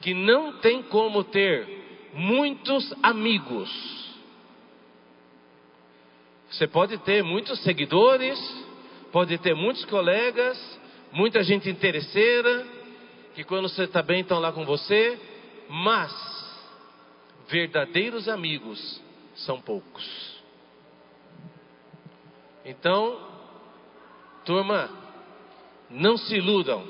que 0.02 0.13
não 0.13 0.58
tem 0.58 0.84
como 0.84 1.24
ter 1.24 2.10
muitos 2.13 2.93
amigos. 3.02 4.01
Você 6.52 6.68
pode 6.68 6.98
ter 7.00 7.24
muitos 7.24 7.64
seguidores, 7.64 8.38
pode 9.10 9.38
ter 9.38 9.56
muitos 9.56 9.86
colegas, 9.86 10.80
muita 11.14 11.42
gente 11.44 11.70
interesseira, 11.70 12.68
que 13.34 13.44
quando 13.46 13.70
você 13.70 13.84
está 13.84 14.04
bem 14.04 14.20
estão 14.20 14.38
lá 14.38 14.52
com 14.52 14.66
você, 14.66 15.18
mas 15.70 16.12
verdadeiros 17.48 18.28
amigos 18.28 19.02
são 19.36 19.62
poucos. 19.62 20.42
Então, 22.66 23.18
turma, 24.44 24.90
não 25.90 26.18
se 26.18 26.36
iludam. 26.36 26.86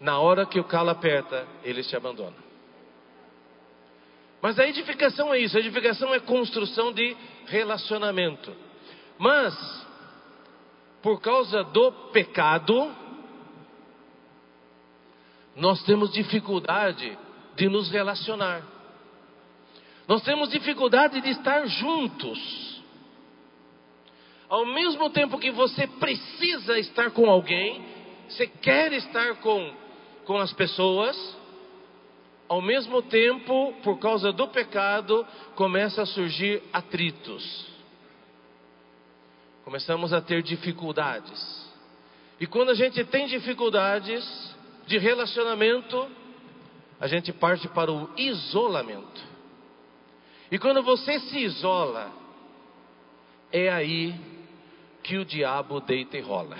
Na 0.00 0.18
hora 0.18 0.44
que 0.44 0.58
o 0.58 0.64
calo 0.64 0.90
aperta, 0.90 1.46
eles 1.62 1.88
te 1.88 1.96
abandonam. 1.96 2.47
Mas 4.40 4.58
a 4.58 4.66
edificação 4.66 5.34
é 5.34 5.40
isso, 5.40 5.56
a 5.56 5.60
edificação 5.60 6.14
é 6.14 6.20
construção 6.20 6.92
de 6.92 7.16
relacionamento. 7.46 8.54
Mas, 9.18 9.86
por 11.02 11.20
causa 11.20 11.64
do 11.64 11.90
pecado, 12.12 12.94
nós 15.56 15.82
temos 15.82 16.12
dificuldade 16.12 17.18
de 17.56 17.68
nos 17.68 17.90
relacionar. 17.90 18.62
Nós 20.06 20.22
temos 20.22 20.50
dificuldade 20.50 21.20
de 21.20 21.30
estar 21.30 21.66
juntos. 21.66 22.78
Ao 24.48 24.64
mesmo 24.64 25.10
tempo 25.10 25.38
que 25.38 25.50
você 25.50 25.86
precisa 25.86 26.78
estar 26.78 27.10
com 27.10 27.28
alguém, 27.28 27.84
você 28.28 28.46
quer 28.46 28.92
estar 28.92 29.34
com, 29.36 29.74
com 30.24 30.38
as 30.38 30.52
pessoas, 30.52 31.36
ao 32.48 32.62
mesmo 32.62 33.02
tempo, 33.02 33.74
por 33.82 33.98
causa 33.98 34.32
do 34.32 34.48
pecado, 34.48 35.26
começa 35.54 36.02
a 36.02 36.06
surgir 36.06 36.62
atritos. 36.72 37.68
começamos 39.64 40.14
a 40.14 40.20
ter 40.22 40.42
dificuldades. 40.42 41.68
E 42.40 42.46
quando 42.46 42.70
a 42.70 42.74
gente 42.74 43.04
tem 43.04 43.26
dificuldades 43.26 44.24
de 44.86 44.96
relacionamento, 44.96 46.08
a 46.98 47.06
gente 47.06 47.34
parte 47.34 47.68
para 47.68 47.92
o 47.92 48.08
isolamento. 48.16 49.20
E 50.50 50.58
quando 50.58 50.82
você 50.82 51.20
se 51.20 51.38
isola, 51.40 52.10
é 53.52 53.68
aí 53.68 54.14
que 55.02 55.18
o 55.18 55.24
diabo 55.24 55.80
deita 55.80 56.16
e 56.16 56.22
rola. 56.22 56.56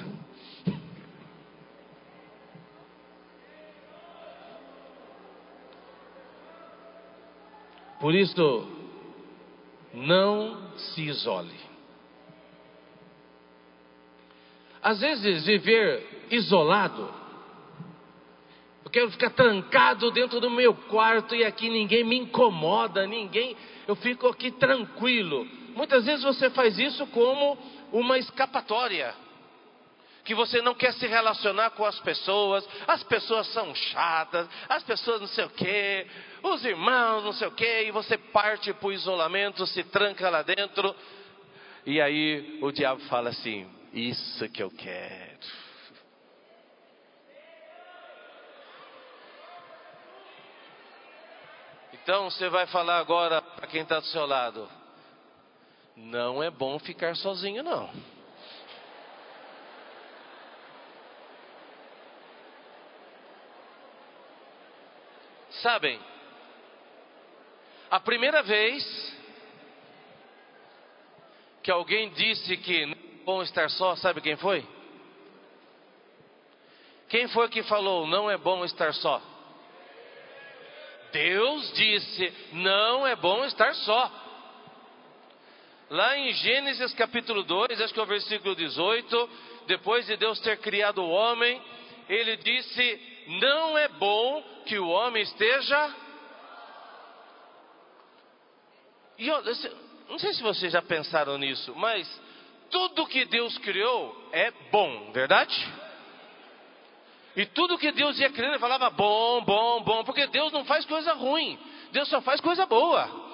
Por 8.00 8.14
isso, 8.14 8.66
não 9.92 10.72
se 10.76 11.02
isole. 11.02 11.58
Às 14.82 15.00
vezes, 15.00 15.44
viver 15.44 16.26
isolado, 16.30 17.12
eu 18.84 18.90
quero 18.90 19.10
ficar 19.10 19.30
trancado 19.30 20.10
dentro 20.10 20.40
do 20.40 20.48
meu 20.48 20.72
quarto 20.72 21.34
e 21.34 21.44
aqui 21.44 21.68
ninguém 21.68 22.04
me 22.04 22.16
incomoda, 22.16 23.06
ninguém, 23.06 23.56
eu 23.86 23.96
fico 23.96 24.28
aqui 24.28 24.50
tranquilo. 24.52 25.46
Muitas 25.74 26.06
vezes 26.06 26.24
você 26.24 26.48
faz 26.50 26.78
isso 26.78 27.06
como 27.08 27.58
uma 27.92 28.18
escapatória 28.18 29.14
que 30.28 30.34
você 30.34 30.60
não 30.60 30.74
quer 30.74 30.92
se 30.92 31.06
relacionar 31.06 31.70
com 31.70 31.86
as 31.86 31.98
pessoas, 32.00 32.62
as 32.86 33.02
pessoas 33.02 33.46
são 33.50 33.74
chatas, 33.74 34.46
as 34.68 34.82
pessoas 34.82 35.22
não 35.22 35.26
sei 35.26 35.46
o 35.46 35.48
quê, 35.48 36.06
os 36.42 36.62
irmãos 36.66 37.24
não 37.24 37.32
sei 37.32 37.48
o 37.48 37.52
quê, 37.52 37.84
e 37.86 37.90
você 37.90 38.18
parte 38.18 38.70
para 38.74 38.88
o 38.88 38.92
isolamento, 38.92 39.66
se 39.66 39.82
tranca 39.84 40.28
lá 40.28 40.42
dentro, 40.42 40.94
e 41.86 41.98
aí 41.98 42.58
o 42.60 42.70
diabo 42.70 43.00
fala 43.04 43.30
assim: 43.30 43.66
Isso 43.90 44.46
que 44.50 44.62
eu 44.62 44.70
quero. 44.70 45.38
Então 51.94 52.28
você 52.28 52.50
vai 52.50 52.66
falar 52.66 52.98
agora 52.98 53.40
para 53.40 53.66
quem 53.66 53.80
está 53.80 53.98
do 53.98 54.04
seu 54.04 54.26
lado: 54.26 54.68
Não 55.96 56.42
é 56.42 56.50
bom 56.50 56.78
ficar 56.78 57.16
sozinho, 57.16 57.62
não. 57.62 58.17
Sabem, 65.62 65.98
a 67.90 67.98
primeira 67.98 68.42
vez 68.42 69.18
que 71.62 71.70
alguém 71.70 72.10
disse 72.10 72.56
que 72.58 72.86
não 72.86 72.92
é 72.92 73.24
bom 73.24 73.42
estar 73.42 73.68
só, 73.70 73.96
sabe 73.96 74.20
quem 74.20 74.36
foi? 74.36 74.66
Quem 77.08 77.26
foi 77.28 77.48
que 77.48 77.62
falou 77.62 78.06
não 78.06 78.30
é 78.30 78.36
bom 78.36 78.64
estar 78.64 78.92
só? 78.94 79.20
Deus 81.12 81.72
disse: 81.74 82.32
não 82.52 83.06
é 83.06 83.16
bom 83.16 83.44
estar 83.44 83.74
só. 83.74 84.12
Lá 85.90 86.18
em 86.18 86.32
Gênesis 86.34 86.92
capítulo 86.94 87.42
2, 87.42 87.80
acho 87.80 87.94
que 87.94 88.00
é 88.00 88.02
o 88.02 88.06
versículo 88.06 88.54
18, 88.54 89.30
depois 89.66 90.06
de 90.06 90.16
Deus 90.18 90.38
ter 90.40 90.58
criado 90.58 90.98
o 91.02 91.08
homem, 91.08 91.60
ele 92.08 92.36
disse: 92.36 93.17
não 93.28 93.76
é 93.76 93.88
bom 93.88 94.42
que 94.64 94.78
o 94.78 94.88
homem 94.88 95.22
esteja. 95.22 95.94
E 99.18 99.28
eu, 99.28 99.42
não 100.08 100.18
sei 100.18 100.32
se 100.32 100.42
vocês 100.42 100.72
já 100.72 100.80
pensaram 100.80 101.36
nisso, 101.36 101.74
mas 101.76 102.08
tudo 102.70 103.06
que 103.06 103.24
Deus 103.26 103.56
criou 103.58 104.28
é 104.32 104.50
bom, 104.70 105.12
verdade? 105.12 105.54
E 107.36 107.44
tudo 107.46 107.78
que 107.78 107.92
Deus 107.92 108.18
ia 108.18 108.30
criando, 108.30 108.52
ele 108.52 108.60
falava 108.60 108.90
bom, 108.90 109.42
bom, 109.42 109.82
bom, 109.82 110.04
porque 110.04 110.26
Deus 110.28 110.52
não 110.52 110.64
faz 110.64 110.84
coisa 110.86 111.12
ruim, 111.12 111.58
Deus 111.92 112.08
só 112.08 112.20
faz 112.20 112.40
coisa 112.40 112.66
boa. 112.66 113.28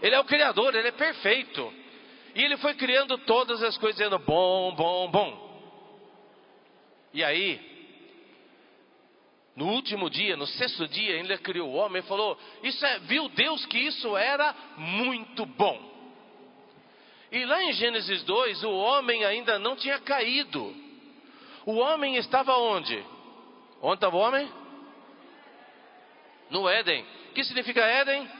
Ele 0.00 0.14
é 0.14 0.20
o 0.20 0.24
Criador, 0.24 0.74
ele 0.74 0.88
é 0.88 0.92
perfeito. 0.92 1.72
E 2.34 2.42
ele 2.44 2.56
foi 2.58 2.74
criando 2.74 3.18
todas 3.18 3.62
as 3.62 3.76
coisas 3.78 3.96
dizendo 3.98 4.18
bom, 4.18 4.74
bom, 4.74 5.10
bom. 5.10 5.48
E 7.12 7.24
aí, 7.24 7.67
no 9.58 9.66
último 9.72 10.08
dia, 10.08 10.36
no 10.36 10.46
sexto 10.46 10.86
dia, 10.86 11.16
ele 11.16 11.36
criou 11.38 11.68
o 11.68 11.74
homem 11.74 11.98
e 11.98 12.06
falou: 12.06 12.38
Isso 12.62 12.86
é, 12.86 13.00
viu 13.00 13.28
Deus 13.30 13.66
que 13.66 13.76
isso 13.76 14.16
era 14.16 14.54
muito 14.76 15.44
bom. 15.44 15.76
E 17.32 17.44
lá 17.44 17.64
em 17.64 17.72
Gênesis 17.72 18.22
2, 18.22 18.62
o 18.62 18.70
homem 18.70 19.24
ainda 19.24 19.58
não 19.58 19.74
tinha 19.74 19.98
caído. 19.98 20.72
O 21.66 21.74
homem 21.74 22.14
estava 22.14 22.56
onde? 22.56 23.04
Onde 23.82 23.96
estava 23.96 24.16
o 24.16 24.20
homem? 24.20 24.48
No 26.50 26.68
Éden. 26.68 27.04
O 27.30 27.34
que 27.34 27.42
significa 27.42 27.80
Éden? 27.80 28.30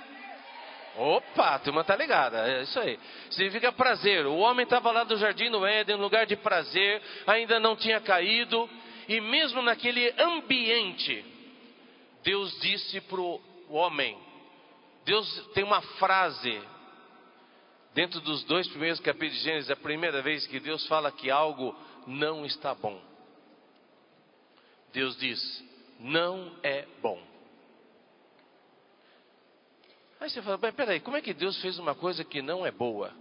Opa, 0.97 1.57
a 1.57 1.59
turma 1.59 1.81
está 1.81 1.97
ligada, 1.97 2.49
é 2.49 2.63
isso 2.63 2.79
aí. 2.79 2.97
Significa 3.31 3.73
prazer. 3.73 4.25
O 4.25 4.37
homem 4.37 4.63
estava 4.63 4.93
lá 4.93 5.03
do 5.03 5.17
jardim 5.17 5.51
do 5.51 5.67
Éden, 5.67 5.97
lugar 5.97 6.27
de 6.27 6.37
prazer, 6.37 7.03
ainda 7.27 7.59
não 7.59 7.75
tinha 7.75 8.01
caído. 8.01 8.71
E 9.09 9.21
mesmo 9.21 9.63
naquele 9.63 10.11
ambiente, 10.21 11.25
Deus 12.23 12.61
disse 12.61 13.01
para 13.01 13.21
o 13.21 13.41
homem: 13.71 14.19
Deus 15.05 15.49
tem 15.55 15.65
uma 15.65 15.81
frase, 15.81 16.61
dentro 17.95 18.21
dos 18.21 18.45
dois 18.45 18.69
primeiros 18.69 19.01
capítulos 19.01 19.39
de 19.39 19.45
Gênesis, 19.45 19.71
é 19.71 19.73
a 19.73 19.77
primeira 19.77 20.21
vez 20.21 20.47
que 20.47 20.61
Deus 20.61 20.87
fala 20.87 21.11
que 21.11 21.31
algo 21.31 21.75
não 22.07 22.45
está 22.45 22.75
bom. 22.75 23.01
Deus 24.93 25.17
diz: 25.17 25.65
não 25.99 26.55
é 26.63 26.87
bom. 27.01 27.21
Aí 30.21 30.29
você 30.29 30.43
fala, 30.43 30.59
peraí, 30.59 31.01
como 31.01 31.17
é 31.17 31.23
que 31.23 31.33
Deus 31.33 31.61
fez 31.63 31.79
uma 31.79 31.95
coisa 31.95 32.25
que 32.25 32.43
não 32.43 32.67
é 32.67 32.71
boa? 32.71 33.13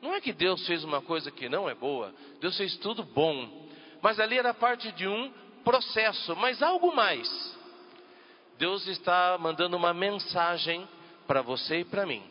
Não 0.00 0.14
é 0.14 0.20
que 0.20 0.32
Deus 0.32 0.66
fez 0.66 0.82
uma 0.82 1.02
coisa 1.02 1.30
que 1.30 1.48
não 1.48 1.68
é 1.68 1.74
boa, 1.74 2.14
Deus 2.40 2.56
fez 2.56 2.76
tudo 2.78 3.02
bom. 3.02 3.67
Mas 4.00 4.20
ali 4.20 4.38
era 4.38 4.54
parte 4.54 4.92
de 4.92 5.06
um 5.06 5.32
processo, 5.64 6.36
mas 6.36 6.62
algo 6.62 6.94
mais. 6.94 7.28
Deus 8.56 8.86
está 8.86 9.36
mandando 9.38 9.76
uma 9.76 9.94
mensagem 9.94 10.88
para 11.26 11.42
você 11.42 11.80
e 11.80 11.84
para 11.84 12.06
mim. 12.06 12.22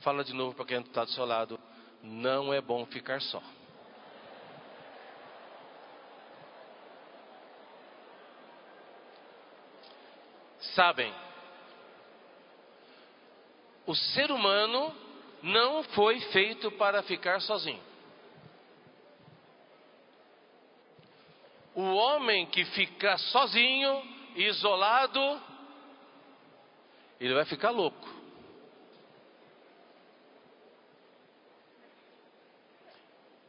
Fala 0.00 0.22
de 0.22 0.32
novo 0.32 0.54
para 0.54 0.64
quem 0.64 0.80
está 0.80 1.04
do 1.04 1.10
seu 1.10 1.24
lado. 1.24 1.58
Não 2.02 2.52
é 2.52 2.60
bom 2.60 2.86
ficar 2.86 3.20
só. 3.20 3.42
Sabem, 10.74 11.12
o 13.86 13.94
ser 13.94 14.30
humano 14.30 14.94
não 15.42 15.82
foi 15.84 16.20
feito 16.20 16.70
para 16.72 17.02
ficar 17.02 17.40
sozinho. 17.40 17.85
O 21.76 21.94
homem 21.94 22.46
que 22.46 22.64
fica 22.64 23.18
sozinho, 23.18 24.02
isolado, 24.34 25.42
ele 27.20 27.34
vai 27.34 27.44
ficar 27.44 27.68
louco. 27.68 28.08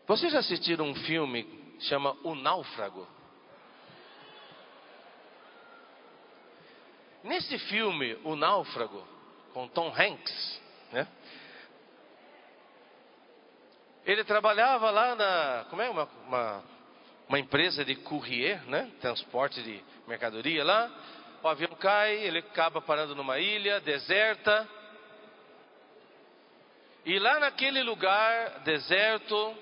Vocês 0.05 0.33
já 0.33 0.39
assistiram 0.39 0.89
um 0.89 0.95
filme 0.95 1.45
que 1.45 1.85
chama 1.85 2.17
O 2.21 2.35
Náufrago? 2.35 3.07
Nesse 7.23 7.57
filme, 7.59 8.19
O 8.25 8.35
Náufrago, 8.35 9.07
com 9.53 9.69
Tom 9.69 9.87
Hanks, 9.87 10.61
né? 10.91 11.07
Ele 14.05 14.25
trabalhava 14.25 14.91
lá 14.91 15.15
na. 15.15 15.65
Como 15.69 15.81
é? 15.81 15.89
Uma, 15.89 16.03
uma 16.25 16.76
uma 17.27 17.39
empresa 17.39 17.83
de 17.83 17.95
courrier, 17.95 18.63
né? 18.67 18.91
Transporte 19.01 19.61
de 19.61 19.83
mercadoria 20.07 20.63
lá. 20.63 20.89
O 21.43 21.47
avião 21.47 21.71
cai, 21.75 22.15
ele 22.15 22.39
acaba 22.39 22.81
parando 22.81 23.15
numa 23.15 23.37
ilha 23.39 23.79
deserta. 23.81 24.67
E 27.05 27.19
lá 27.19 27.39
naquele 27.39 27.83
lugar 27.83 28.59
deserto, 28.61 29.55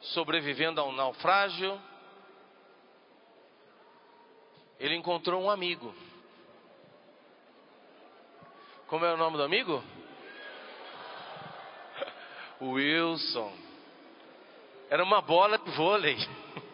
sobrevivendo 0.00 0.80
a 0.80 0.84
um 0.84 0.92
naufrágio, 0.92 1.80
ele 4.78 4.94
encontrou 4.94 5.42
um 5.42 5.50
amigo. 5.50 5.94
Como 8.86 9.04
é 9.04 9.12
o 9.12 9.16
nome 9.16 9.36
do 9.36 9.42
amigo? 9.42 9.82
Wilson. 12.62 13.52
Era 14.88 15.02
uma 15.02 15.20
bola 15.20 15.58
de 15.58 15.70
vôlei. 15.72 16.16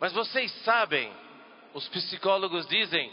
Mas 0.00 0.12
vocês 0.12 0.52
sabem, 0.62 1.12
os 1.74 1.88
psicólogos 1.88 2.66
dizem, 2.68 3.12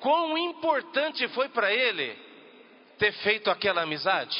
quão 0.00 0.36
importante 0.38 1.26
foi 1.28 1.48
para 1.48 1.72
ele 1.72 2.16
ter 2.98 3.12
feito 3.12 3.50
aquela 3.50 3.82
amizade? 3.82 4.38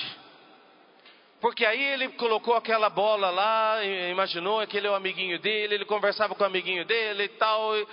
Porque 1.41 1.67
aí 1.67 1.83
ele 1.83 2.09
colocou 2.11 2.55
aquela 2.55 2.89
bola 2.89 3.29
lá, 3.29 3.85
imaginou 4.11 4.61
aquele 4.61 4.87
é 4.87 4.91
o 4.91 4.95
amiguinho 4.95 5.39
dele, 5.39 5.75
ele 5.75 5.85
conversava 5.85 6.35
com 6.35 6.43
o 6.43 6.47
amiguinho 6.47 6.87
dele 6.87 7.25
e 7.25 7.29
tal, 7.29 7.77
e, 7.77 7.87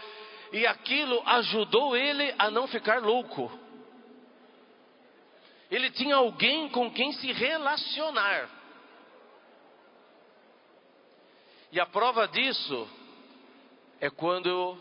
e 0.53 0.67
aquilo 0.67 1.21
ajudou 1.25 1.97
ele 1.97 2.33
a 2.39 2.49
não 2.49 2.65
ficar 2.67 3.01
louco. 3.01 3.51
Ele 5.69 5.91
tinha 5.91 6.15
alguém 6.15 6.69
com 6.69 6.89
quem 6.91 7.11
se 7.11 7.31
relacionar. 7.33 8.49
E 11.73 11.79
a 11.79 11.85
prova 11.85 12.27
disso 12.29 12.87
é 14.01 14.09
quando 14.09 14.77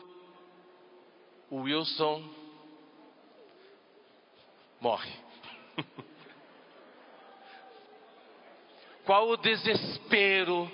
o 1.51 1.57
Wilson 1.57 2.27
morre. 4.81 5.13
Qual 9.05 9.29
o 9.29 9.37
desespero 9.37 10.73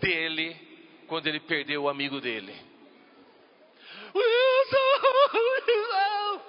dele 0.00 0.56
quando 1.08 1.26
ele 1.26 1.40
perdeu 1.40 1.82
o 1.82 1.88
amigo 1.88 2.20
dele? 2.20 2.54
Wilson! 4.14 4.78
Wilson! 5.34 6.40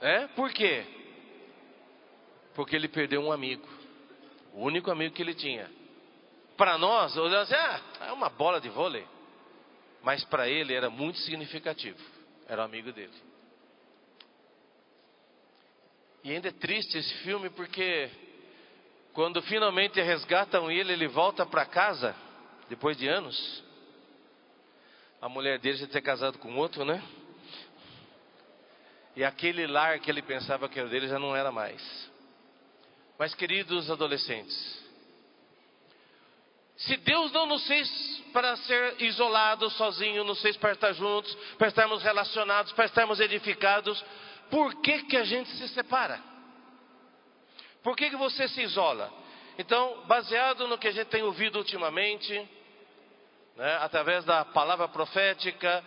É? 0.00 0.26
Por 0.28 0.50
quê? 0.52 0.86
Porque 2.54 2.74
ele 2.74 2.88
perdeu 2.88 3.20
um 3.20 3.30
amigo. 3.30 3.75
O 4.56 4.64
único 4.64 4.90
amigo 4.90 5.14
que 5.14 5.22
ele 5.22 5.34
tinha. 5.34 5.70
Para 6.56 6.78
nós, 6.78 7.14
olhando 7.18 7.42
assim, 7.42 7.54
ah, 7.54 7.80
é 8.06 8.12
uma 8.12 8.30
bola 8.30 8.58
de 8.58 8.70
vôlei. 8.70 9.06
Mas 10.02 10.24
para 10.24 10.48
ele 10.48 10.72
era 10.72 10.88
muito 10.88 11.18
significativo. 11.18 11.98
Era 12.48 12.62
o 12.62 12.64
amigo 12.64 12.90
dele. 12.90 13.12
E 16.24 16.32
ainda 16.32 16.48
é 16.48 16.52
triste 16.52 16.96
esse 16.96 17.14
filme 17.18 17.50
porque 17.50 18.10
quando 19.12 19.42
finalmente 19.42 20.00
resgatam 20.00 20.70
ele, 20.70 20.94
ele 20.94 21.06
volta 21.06 21.44
para 21.44 21.66
casa 21.66 22.16
depois 22.70 22.96
de 22.96 23.06
anos. 23.06 23.62
A 25.20 25.28
mulher 25.28 25.58
dele 25.58 25.76
já 25.76 25.86
tinha 25.86 26.02
casado 26.02 26.38
com 26.38 26.56
outro, 26.56 26.82
né? 26.82 27.02
E 29.14 29.22
aquele 29.22 29.66
lar 29.66 30.00
que 30.00 30.10
ele 30.10 30.22
pensava 30.22 30.66
que 30.66 30.80
era 30.80 30.88
dele 30.88 31.08
já 31.08 31.18
não 31.18 31.36
era 31.36 31.52
mais. 31.52 32.10
Mas, 33.18 33.34
queridos 33.34 33.90
adolescentes, 33.90 34.86
se 36.76 36.96
Deus 36.98 37.32
não 37.32 37.46
nos 37.46 37.66
fez 37.66 37.88
para 38.32 38.54
ser 38.56 39.00
isolados, 39.02 39.72
sozinhos, 39.74 40.26
nos 40.26 40.42
fez 40.42 40.56
para 40.58 40.72
estar 40.72 40.92
juntos, 40.92 41.34
para 41.56 41.68
estarmos 41.68 42.02
relacionados, 42.02 42.72
para 42.72 42.84
estarmos 42.84 43.18
edificados, 43.18 44.04
por 44.50 44.74
que, 44.82 45.04
que 45.04 45.16
a 45.16 45.24
gente 45.24 45.48
se 45.50 45.68
separa? 45.68 46.20
Por 47.82 47.96
que, 47.96 48.10
que 48.10 48.16
você 48.16 48.46
se 48.48 48.60
isola? 48.62 49.10
Então, 49.58 50.04
baseado 50.06 50.68
no 50.68 50.76
que 50.76 50.88
a 50.88 50.92
gente 50.92 51.06
tem 51.06 51.22
ouvido 51.22 51.56
ultimamente, 51.56 52.34
né, 53.56 53.78
através 53.80 54.24
da 54.26 54.44
palavra 54.44 54.86
profética, 54.86 55.82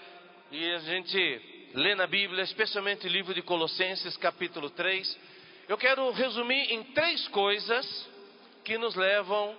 e 0.49 0.71
a 0.71 0.79
gente 0.79 1.69
lê 1.75 1.93
na 1.93 2.07
Bíblia, 2.07 2.43
especialmente 2.43 3.05
o 3.05 3.09
livro 3.09 3.31
de 3.31 3.43
Colossenses, 3.43 4.17
capítulo 4.17 4.71
3, 4.71 5.19
eu 5.69 5.77
quero 5.77 6.09
resumir 6.09 6.73
em 6.73 6.83
três 6.93 7.27
coisas 7.27 8.09
que 8.65 8.75
nos 8.75 8.95
levam 8.95 9.55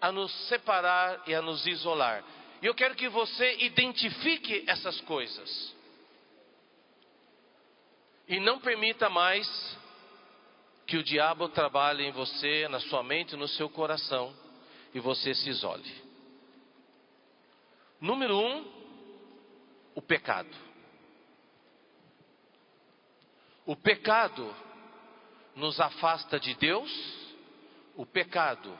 a 0.00 0.12
nos 0.12 0.32
separar 0.46 1.24
e 1.26 1.34
a 1.34 1.42
nos 1.42 1.66
isolar. 1.66 2.22
E 2.62 2.66
eu 2.66 2.72
quero 2.72 2.94
que 2.94 3.08
você 3.08 3.56
identifique 3.58 4.62
essas 4.68 5.00
coisas. 5.00 5.74
E 8.28 8.38
não 8.38 8.60
permita 8.60 9.10
mais 9.10 9.76
que 10.86 10.96
o 10.96 11.02
diabo 11.02 11.48
trabalhe 11.48 12.04
em 12.04 12.12
você, 12.12 12.68
na 12.68 12.78
sua 12.78 13.02
mente, 13.02 13.34
no 13.34 13.48
seu 13.48 13.68
coração, 13.68 14.32
e 14.94 15.00
você 15.00 15.34
se 15.34 15.50
isole. 15.50 15.92
Número 18.00 18.38
um, 18.38 18.64
o 19.96 20.00
pecado. 20.00 20.56
O 23.66 23.74
pecado 23.74 24.69
nos 25.60 25.78
afasta 25.78 26.40
de 26.40 26.54
Deus, 26.54 26.90
o 27.94 28.06
pecado 28.06 28.76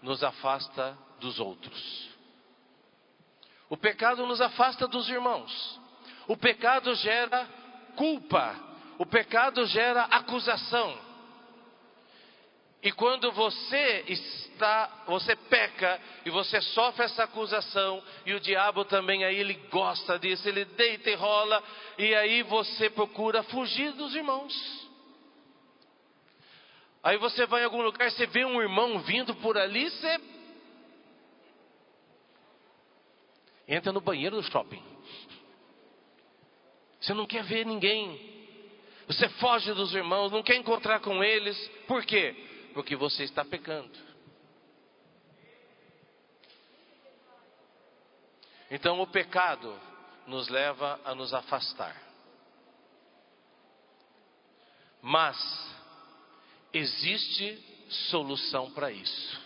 nos 0.00 0.22
afasta 0.22 0.96
dos 1.18 1.38
outros. 1.40 2.08
O 3.68 3.76
pecado 3.76 4.26
nos 4.26 4.40
afasta 4.40 4.86
dos 4.86 5.08
irmãos. 5.08 5.80
O 6.26 6.36
pecado 6.36 6.94
gera 6.94 7.46
culpa. 7.96 8.56
O 8.96 9.04
pecado 9.04 9.66
gera 9.66 10.04
acusação. 10.04 10.96
E 12.82 12.90
quando 12.92 13.30
você 13.32 14.04
está, 14.08 15.04
você 15.06 15.36
peca 15.36 16.00
e 16.24 16.30
você 16.30 16.62
sofre 16.62 17.04
essa 17.04 17.24
acusação, 17.24 18.02
e 18.24 18.32
o 18.32 18.40
diabo 18.40 18.86
também 18.86 19.22
aí 19.22 19.36
ele 19.36 19.54
gosta 19.70 20.18
disso, 20.18 20.48
ele 20.48 20.64
deita 20.64 21.10
e 21.10 21.14
rola, 21.14 21.62
e 21.98 22.14
aí 22.14 22.42
você 22.42 22.88
procura 22.88 23.42
fugir 23.42 23.92
dos 23.92 24.14
irmãos. 24.14 24.89
Aí 27.02 27.16
você 27.16 27.46
vai 27.46 27.62
em 27.62 27.64
algum 27.64 27.82
lugar, 27.82 28.10
você 28.10 28.26
vê 28.26 28.44
um 28.44 28.60
irmão 28.60 28.98
vindo 29.00 29.34
por 29.36 29.56
ali, 29.56 29.90
você 29.90 30.20
entra 33.66 33.92
no 33.92 34.00
banheiro 34.00 34.36
do 34.36 34.42
shopping. 34.42 34.82
Você 37.00 37.14
não 37.14 37.26
quer 37.26 37.42
ver 37.44 37.64
ninguém. 37.64 38.28
Você 39.06 39.28
foge 39.28 39.72
dos 39.72 39.94
irmãos, 39.94 40.30
não 40.30 40.42
quer 40.42 40.56
encontrar 40.56 41.00
com 41.00 41.24
eles. 41.24 41.56
Por 41.86 42.04
quê? 42.04 42.36
porque 42.72 42.96
você 42.96 43.24
está 43.24 43.44
pecando. 43.44 43.90
Então 48.70 49.00
o 49.00 49.06
pecado 49.06 49.78
nos 50.26 50.48
leva 50.48 51.00
a 51.04 51.14
nos 51.14 51.34
afastar. 51.34 51.96
Mas 55.02 55.36
existe 56.72 57.58
solução 58.10 58.70
para 58.70 58.90
isso. 58.90 59.40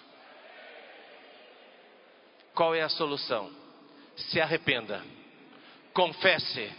Qual 2.55 2.75
é 2.75 2.83
a 2.83 2.89
solução? 2.89 3.51
Se 4.17 4.41
arrependa, 4.41 5.05
confesse, 5.93 6.71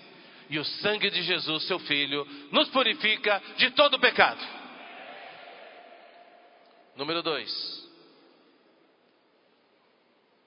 e 0.50 0.58
o 0.58 0.64
sangue 0.64 1.10
de 1.10 1.22
Jesus, 1.24 1.64
seu 1.68 1.80
Filho, 1.80 2.26
nos 2.52 2.70
purifica 2.70 3.42
de 3.58 3.72
todo 3.72 4.00
pecado. 4.00 4.42
Número 6.96 7.22
dois. 7.22 7.86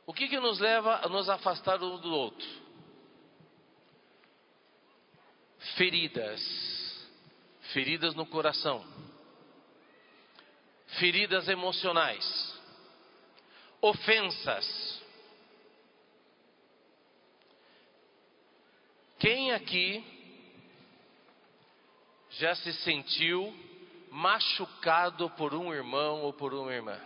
O 0.06 0.14
que, 0.14 0.28
que 0.28 0.40
nos 0.40 0.58
leva 0.58 1.04
a 1.04 1.08
nos 1.08 1.28
afastar 1.28 1.82
um 1.82 1.98
do 1.98 2.14
outro? 2.14 2.48
Feridas. 5.76 6.40
Feridas 7.74 8.14
no 8.14 8.24
coração. 8.24 8.82
Feridas 10.98 11.48
emocionais. 11.48 12.58
Ofensas. 13.80 15.02
Quem 19.18 19.52
aqui 19.52 20.04
já 22.30 22.54
se 22.54 22.72
sentiu 22.72 23.54
machucado 24.10 25.30
por 25.30 25.54
um 25.54 25.72
irmão 25.72 26.22
ou 26.22 26.32
por 26.32 26.54
uma 26.54 26.72
irmã. 26.72 26.98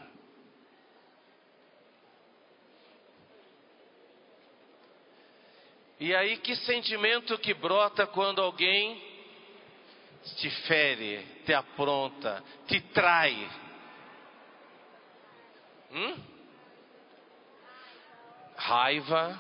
E 5.99 6.15
aí, 6.15 6.37
que 6.39 6.57
sentimento 6.57 7.39
que 7.39 7.55
brota 7.55 8.07
quando 8.07 8.43
alguém 8.43 9.01
te 10.37 10.51
fere, 10.67 11.25
te 11.45 11.55
apronta, 11.55 12.43
te 12.67 12.81
trai? 12.81 13.49
Hum? 15.93 16.17
Raiva, 18.57 19.39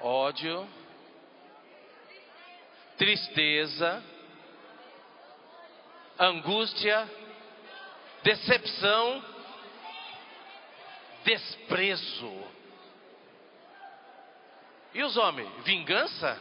ódio, 0.00 0.68
tristeza, 2.98 4.02
angústia, 6.18 7.08
decepção, 8.22 9.24
desprezo. 11.24 12.44
E 14.92 15.02
os 15.02 15.16
homens? 15.16 15.50
Vingança? 15.64 16.38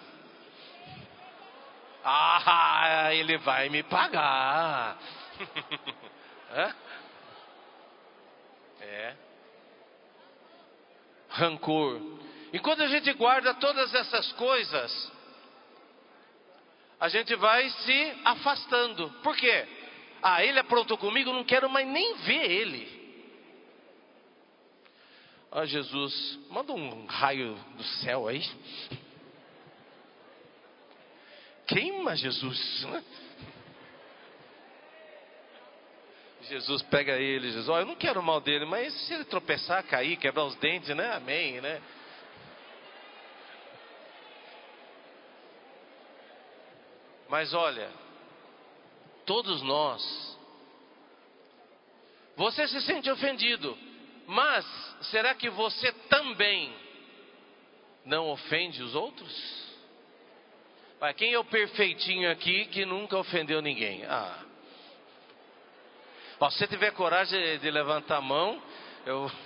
Ah, 2.03 3.13
ele 3.13 3.37
vai 3.37 3.69
me 3.69 3.83
pagar. 3.83 4.97
é. 8.81 9.15
Rancor. 11.29 12.01
Enquanto 12.53 12.81
a 12.81 12.87
gente 12.87 13.11
guarda 13.13 13.53
todas 13.53 13.93
essas 13.93 14.31
coisas, 14.33 15.11
a 16.99 17.07
gente 17.07 17.35
vai 17.35 17.69
se 17.69 18.13
afastando. 18.25 19.09
Por 19.23 19.35
quê? 19.35 19.65
Ah, 20.21 20.43
ele 20.43 20.59
aprontou 20.59 20.97
comigo, 20.97 21.31
não 21.31 21.43
quero 21.43 21.69
mais 21.69 21.87
nem 21.87 22.15
ver 22.17 22.51
ele. 22.51 23.01
Ah, 25.51 25.65
Jesus, 25.65 26.39
manda 26.49 26.73
um 26.73 27.05
raio 27.05 27.55
do 27.75 27.83
céu 27.83 28.27
aí. 28.27 28.41
Queima 31.67 32.15
Jesus. 32.15 32.83
Né? 32.83 33.03
Jesus 36.51 36.81
pega 36.83 37.13
ele, 37.17 37.49
Jesus, 37.49 37.69
oh, 37.69 37.79
eu 37.79 37.85
não 37.85 37.95
quero 37.95 38.21
mal 38.21 38.41
dele, 38.41 38.65
mas 38.65 38.93
se 39.07 39.13
ele 39.13 39.23
tropeçar, 39.23 39.81
cair, 39.85 40.17
quebrar 40.17 40.43
os 40.43 40.55
dentes, 40.55 40.89
né? 40.89 41.13
Amém, 41.13 41.61
né? 41.61 41.81
Mas 47.29 47.53
olha, 47.53 47.89
todos 49.25 49.61
nós, 49.61 50.37
você 52.35 52.67
se 52.67 52.81
sente 52.81 53.09
ofendido, 53.09 53.77
mas 54.27 54.65
será 55.03 55.33
que 55.33 55.49
você 55.49 55.89
também 56.09 56.75
não 58.03 58.27
ofende 58.27 58.83
os 58.83 58.93
outros? 58.93 59.71
Vai, 60.99 61.13
quem 61.13 61.31
é 61.31 61.39
o 61.39 61.45
perfeitinho 61.45 62.29
aqui 62.29 62.65
que 62.65 62.85
nunca 62.85 63.17
ofendeu 63.17 63.61
ninguém? 63.61 64.03
Ah. 64.03 64.50
Se 66.49 66.57
você 66.57 66.67
tiver 66.67 66.91
coragem 66.93 67.59
de 67.59 67.69
levantar 67.69 68.17
a 68.17 68.21
mão, 68.21 68.59
eu. 69.05 69.31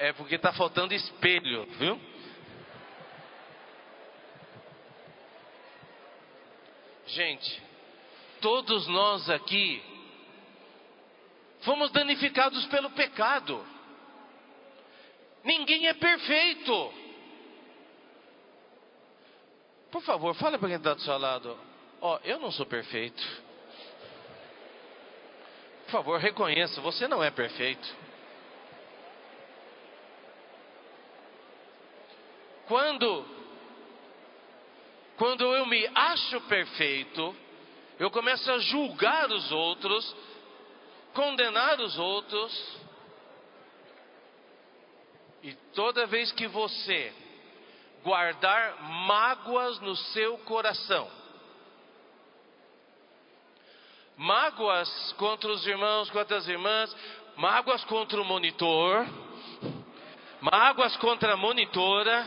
É 0.00 0.12
porque 0.12 0.36
está 0.36 0.52
faltando 0.52 0.94
espelho, 0.94 1.66
viu? 1.72 2.00
Gente, 7.08 7.60
todos 8.40 8.86
nós 8.86 9.28
aqui 9.28 9.82
fomos 11.62 11.90
danificados 11.90 12.64
pelo 12.66 12.90
pecado. 12.90 13.66
Ninguém 15.42 15.88
é 15.88 15.94
perfeito. 15.94 16.94
Por 19.90 20.02
favor, 20.02 20.32
fale 20.36 20.56
para 20.56 20.68
quem 20.68 20.76
está 20.76 20.94
do 20.94 21.00
seu 21.00 21.18
lado. 21.18 21.58
Ó, 22.00 22.14
oh, 22.14 22.20
eu 22.22 22.38
não 22.38 22.52
sou 22.52 22.64
perfeito. 22.64 23.47
Por 25.88 25.92
favor, 25.92 26.20
reconheça, 26.20 26.82
você 26.82 27.08
não 27.08 27.24
é 27.24 27.30
perfeito. 27.30 27.96
Quando 32.66 33.24
quando 35.16 35.42
eu 35.56 35.64
me 35.64 35.90
acho 35.94 36.42
perfeito, 36.42 37.34
eu 37.98 38.10
começo 38.10 38.52
a 38.52 38.58
julgar 38.58 39.32
os 39.32 39.50
outros, 39.50 40.14
condenar 41.14 41.80
os 41.80 41.98
outros. 41.98 42.76
E 45.42 45.54
toda 45.74 46.06
vez 46.06 46.30
que 46.32 46.46
você 46.46 47.14
guardar 48.04 48.78
mágoas 49.06 49.80
no 49.80 49.96
seu 49.96 50.36
coração, 50.40 51.10
mágoas 54.18 55.14
contra 55.16 55.50
os 55.50 55.66
irmãos, 55.66 56.10
contra 56.10 56.36
as 56.36 56.46
irmãs, 56.46 56.94
mágoas 57.36 57.82
contra 57.84 58.20
o 58.20 58.24
monitor, 58.24 59.06
mágoas 60.40 60.94
contra 60.98 61.32
a 61.32 61.36
monitora, 61.36 62.26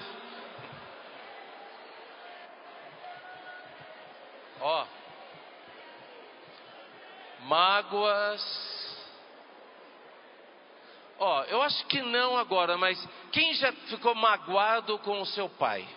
Ó. 4.61 4.85
Mágoas. 7.41 8.41
Ó, 11.17 11.43
eu 11.45 11.61
acho 11.61 11.85
que 11.87 12.01
não 12.01 12.37
agora, 12.37 12.77
mas 12.77 12.97
quem 13.31 13.53
já 13.55 13.71
ficou 13.71 14.13
magoado 14.15 14.97
com 14.99 15.19
o 15.19 15.25
seu 15.25 15.49
pai? 15.49 15.87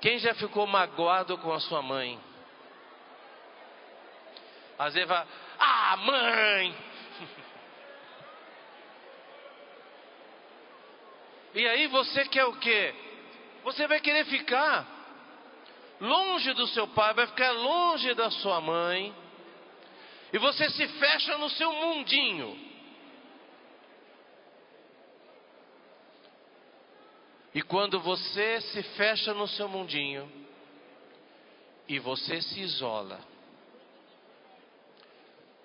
Quem 0.00 0.18
já 0.18 0.34
ficou 0.34 0.66
magoado 0.66 1.38
com 1.38 1.52
a 1.52 1.60
sua 1.60 1.80
mãe? 1.82 2.18
Às 4.78 4.94
vezes 4.94 5.08
vai, 5.08 5.26
ah, 5.58 5.96
mãe! 5.96 6.74
e 11.54 11.66
aí 11.66 11.86
você 11.86 12.26
quer 12.26 12.44
o 12.44 12.52
quê? 12.56 12.94
Você 13.64 13.88
vai 13.88 14.00
querer 14.00 14.26
ficar 14.26 14.86
longe 16.00 16.52
do 16.52 16.66
seu 16.68 16.86
pai, 16.88 17.14
vai 17.14 17.26
ficar 17.26 17.52
longe 17.52 18.12
da 18.14 18.30
sua 18.30 18.60
mãe, 18.60 19.14
e 20.32 20.38
você 20.38 20.68
se 20.70 20.88
fecha 20.88 21.38
no 21.38 21.48
seu 21.50 21.72
mundinho. 21.72 22.75
E 27.56 27.62
quando 27.62 27.98
você 27.98 28.60
se 28.60 28.82
fecha 28.82 29.32
no 29.32 29.48
seu 29.48 29.66
mundinho 29.66 30.30
e 31.88 31.98
você 31.98 32.42
se 32.42 32.60
isola, 32.60 33.18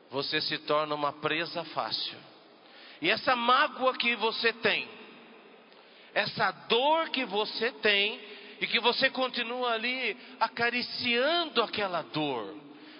você 0.09 0.39
se 0.39 0.57
torna 0.59 0.95
uma 0.95 1.11
presa 1.11 1.65
fácil. 1.65 2.17
E 3.01 3.09
essa 3.09 3.35
mágoa 3.35 3.93
que 3.97 4.15
você 4.15 4.53
tem, 4.53 4.87
essa 6.13 6.49
dor 6.69 7.09
que 7.09 7.25
você 7.25 7.73
tem 7.73 8.21
e 8.61 8.67
que 8.67 8.79
você 8.79 9.09
continua 9.09 9.73
ali 9.73 10.17
acariciando 10.39 11.61
aquela 11.61 12.03
dor. 12.03 12.55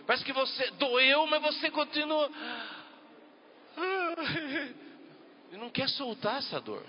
Parece 0.06 0.26
que 0.26 0.34
você 0.34 0.70
doeu, 0.72 1.26
mas 1.28 1.42
você 1.42 1.72
continua. 1.72 2.30
E 5.54 5.58
não 5.58 5.70
quer 5.70 5.89
soltar 5.89 6.38
essa 6.38 6.62
dor. 6.62 6.86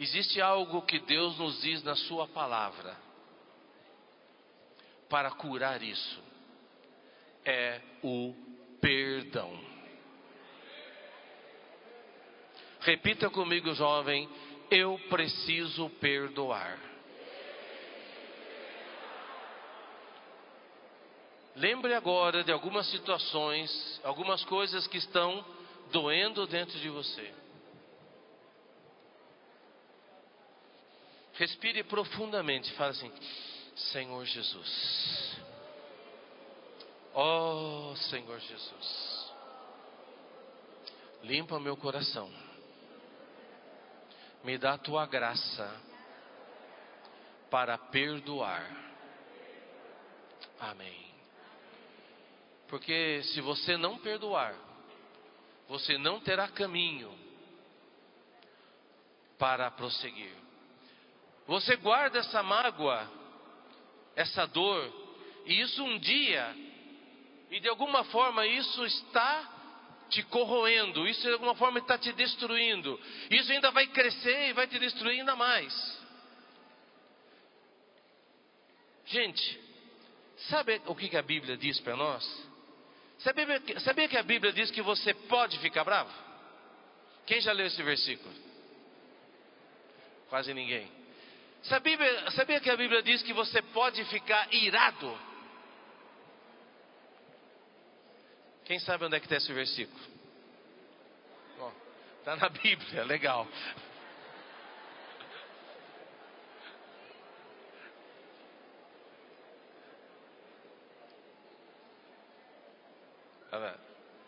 Existe 0.00 0.40
algo 0.40 0.80
que 0.80 0.98
Deus 0.98 1.36
nos 1.36 1.60
diz 1.60 1.82
na 1.82 1.94
Sua 1.94 2.26
palavra 2.26 2.96
para 5.10 5.30
curar 5.32 5.82
isso. 5.82 6.22
É 7.44 7.82
o 8.02 8.34
perdão. 8.80 9.52
Repita 12.80 13.28
comigo, 13.28 13.74
jovem: 13.74 14.26
eu 14.70 14.98
preciso 15.10 15.90
perdoar. 16.00 16.78
Lembre 21.56 21.92
agora 21.92 22.42
de 22.42 22.50
algumas 22.50 22.86
situações, 22.86 24.00
algumas 24.02 24.42
coisas 24.46 24.86
que 24.86 24.96
estão 24.96 25.44
doendo 25.92 26.46
dentro 26.46 26.78
de 26.78 26.88
você. 26.88 27.34
Respire 31.40 31.82
profundamente, 31.84 32.72
fale 32.74 32.90
assim: 32.90 33.12
Senhor 33.74 34.24
Jesus. 34.24 35.40
Oh, 37.14 37.94
Senhor 38.10 38.38
Jesus. 38.38 39.32
Limpa 41.24 41.58
meu 41.58 41.76
coração 41.76 42.30
me 44.42 44.56
dá 44.56 44.74
a 44.74 44.78
tua 44.78 45.06
graça 45.06 45.70
para 47.50 47.76
perdoar. 47.76 48.70
Amém. 50.58 51.10
Porque 52.68 53.22
se 53.24 53.40
você 53.40 53.76
não 53.76 53.98
perdoar, 53.98 54.54
você 55.68 55.98
não 55.98 56.20
terá 56.20 56.48
caminho 56.48 57.12
para 59.38 59.70
prosseguir. 59.70 60.32
Você 61.50 61.74
guarda 61.74 62.20
essa 62.20 62.44
mágoa, 62.44 63.10
essa 64.14 64.46
dor, 64.46 64.88
e 65.44 65.60
isso 65.60 65.82
um 65.82 65.98
dia, 65.98 66.54
e 67.50 67.58
de 67.58 67.68
alguma 67.68 68.04
forma 68.04 68.46
isso 68.46 68.86
está 68.86 70.06
te 70.08 70.22
corroendo, 70.22 71.08
isso 71.08 71.22
de 71.22 71.32
alguma 71.32 71.56
forma 71.56 71.80
está 71.80 71.98
te 71.98 72.12
destruindo. 72.12 73.00
Isso 73.28 73.50
ainda 73.50 73.72
vai 73.72 73.88
crescer 73.88 74.50
e 74.50 74.52
vai 74.52 74.68
te 74.68 74.78
destruir 74.78 75.18
ainda 75.18 75.34
mais. 75.34 75.74
Gente, 79.06 79.60
sabe 80.50 80.80
o 80.86 80.94
que 80.94 81.16
a 81.16 81.22
Bíblia 81.22 81.56
diz 81.56 81.80
para 81.80 81.96
nós? 81.96 82.48
Sabia, 83.18 84.08
que 84.08 84.16
a 84.16 84.22
Bíblia 84.22 84.52
diz 84.52 84.70
que 84.70 84.82
você 84.82 85.12
pode 85.12 85.58
ficar 85.58 85.82
bravo? 85.82 86.12
Quem 87.26 87.40
já 87.40 87.50
leu 87.50 87.66
esse 87.66 87.82
versículo? 87.82 88.32
Quase 90.28 90.54
ninguém. 90.54 90.99
Sabia, 91.62 92.30
sabia 92.30 92.60
que 92.60 92.70
a 92.70 92.76
Bíblia 92.76 93.02
diz 93.02 93.22
que 93.22 93.32
você 93.32 93.60
pode 93.60 94.02
ficar 94.06 94.52
irado? 94.52 95.18
Quem 98.64 98.78
sabe 98.78 99.04
onde 99.04 99.16
é 99.16 99.20
que 99.20 99.26
está 99.26 99.36
esse 99.36 99.52
versículo? 99.52 100.00
Está 102.20 102.36
na 102.36 102.48
Bíblia, 102.48 103.04
legal. 103.04 103.46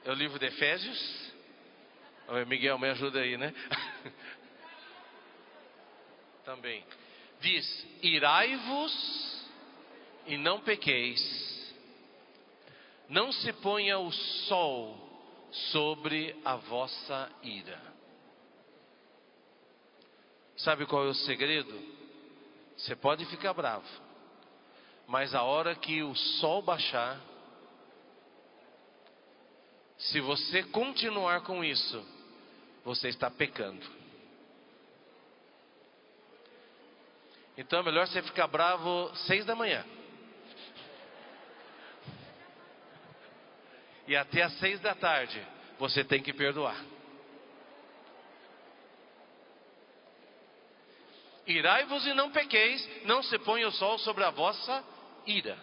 É 0.05 0.11
o 0.11 0.15
livro 0.15 0.39
de 0.39 0.47
Efésios. 0.47 1.33
Miguel, 2.47 2.79
me 2.79 2.89
ajuda 2.89 3.21
aí, 3.21 3.37
né? 3.37 3.53
Também. 6.45 6.85
Diz: 7.43 7.87
Irai-vos 8.01 9.45
e 10.27 10.39
não 10.39 10.61
pequeis. 10.61 11.21
Não 13.09 13.33
se 13.33 13.53
ponha 13.55 13.99
o 13.99 14.13
sol 14.13 14.97
sobre 15.51 16.35
a 16.45 16.55
vossa 16.55 17.31
ira. 17.43 17.83
Sabe 20.57 20.87
qual 20.87 21.05
é 21.05 21.09
o 21.09 21.15
segredo? 21.15 21.77
Você 22.77 22.95
pode 22.95 23.27
ficar 23.27 23.53
bravo, 23.53 23.87
mas 25.09 25.35
a 25.35 25.43
hora 25.43 25.75
que 25.75 26.01
o 26.03 26.15
sol 26.15 26.63
baixar, 26.63 27.21
se 29.99 30.21
você 30.21 30.63
continuar 30.63 31.43
com 31.43 31.65
isso, 31.65 32.07
você 32.85 33.09
está 33.09 33.29
pecando. 33.29 34.02
Então 37.63 37.79
é 37.79 37.83
melhor 37.85 38.09
você 38.09 38.21
ficar 38.23 38.49
bravo 38.49 39.15
seis 39.15 39.47
da 39.47 39.55
manhã. 39.55 39.85
E 44.09 44.17
até 44.17 44.43
às 44.43 44.59
seis 44.59 44.81
da 44.81 44.97
tarde 44.97 45.41
você 45.79 46.03
tem 46.03 46.21
que 46.21 46.33
perdoar. 46.33 46.77
Irai-vos 51.47 52.05
e 52.05 52.13
não 52.15 52.33
pequeis, 52.33 53.05
não 53.05 53.23
se 53.23 53.39
ponha 53.39 53.69
o 53.69 53.73
sol 53.73 53.97
sobre 53.99 54.25
a 54.25 54.31
vossa 54.31 54.85
ira. 55.25 55.57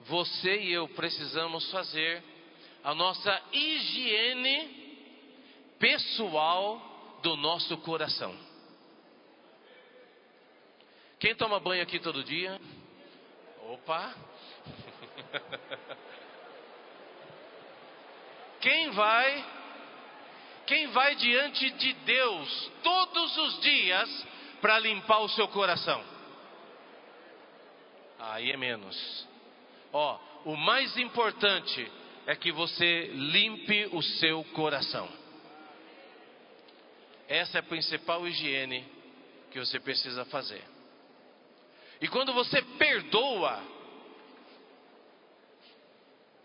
Você 0.00 0.58
e 0.58 0.72
eu 0.74 0.86
precisamos 0.88 1.70
fazer 1.70 2.22
a 2.84 2.94
nossa 2.94 3.42
higiene 3.52 4.86
pessoal 5.78 6.95
do 7.26 7.36
nosso 7.36 7.76
coração. 7.78 8.32
Quem 11.18 11.34
toma 11.34 11.58
banho 11.58 11.82
aqui 11.82 11.98
todo 11.98 12.22
dia? 12.22 12.60
Opa! 13.62 14.14
Quem 18.60 18.90
vai, 18.90 19.44
quem 20.66 20.86
vai 20.88 21.14
diante 21.14 21.70
de 21.70 21.92
Deus 21.92 22.70
todos 22.82 23.36
os 23.36 23.60
dias 23.60 24.26
para 24.60 24.78
limpar 24.80 25.18
o 25.18 25.28
seu 25.28 25.46
coração? 25.48 26.02
Aí 28.18 28.50
é 28.50 28.56
menos. 28.56 29.28
Ó, 29.92 30.18
o 30.46 30.56
mais 30.56 30.96
importante 30.96 31.92
é 32.26 32.34
que 32.34 32.50
você 32.50 33.10
limpe 33.12 33.88
o 33.92 34.02
seu 34.02 34.42
coração. 34.52 35.25
Essa 37.28 37.58
é 37.58 37.60
a 37.60 37.64
principal 37.64 38.26
higiene 38.26 38.84
que 39.50 39.58
você 39.58 39.80
precisa 39.80 40.24
fazer. 40.26 40.62
E 42.00 42.08
quando 42.08 42.32
você 42.32 42.60
perdoa, 42.78 43.62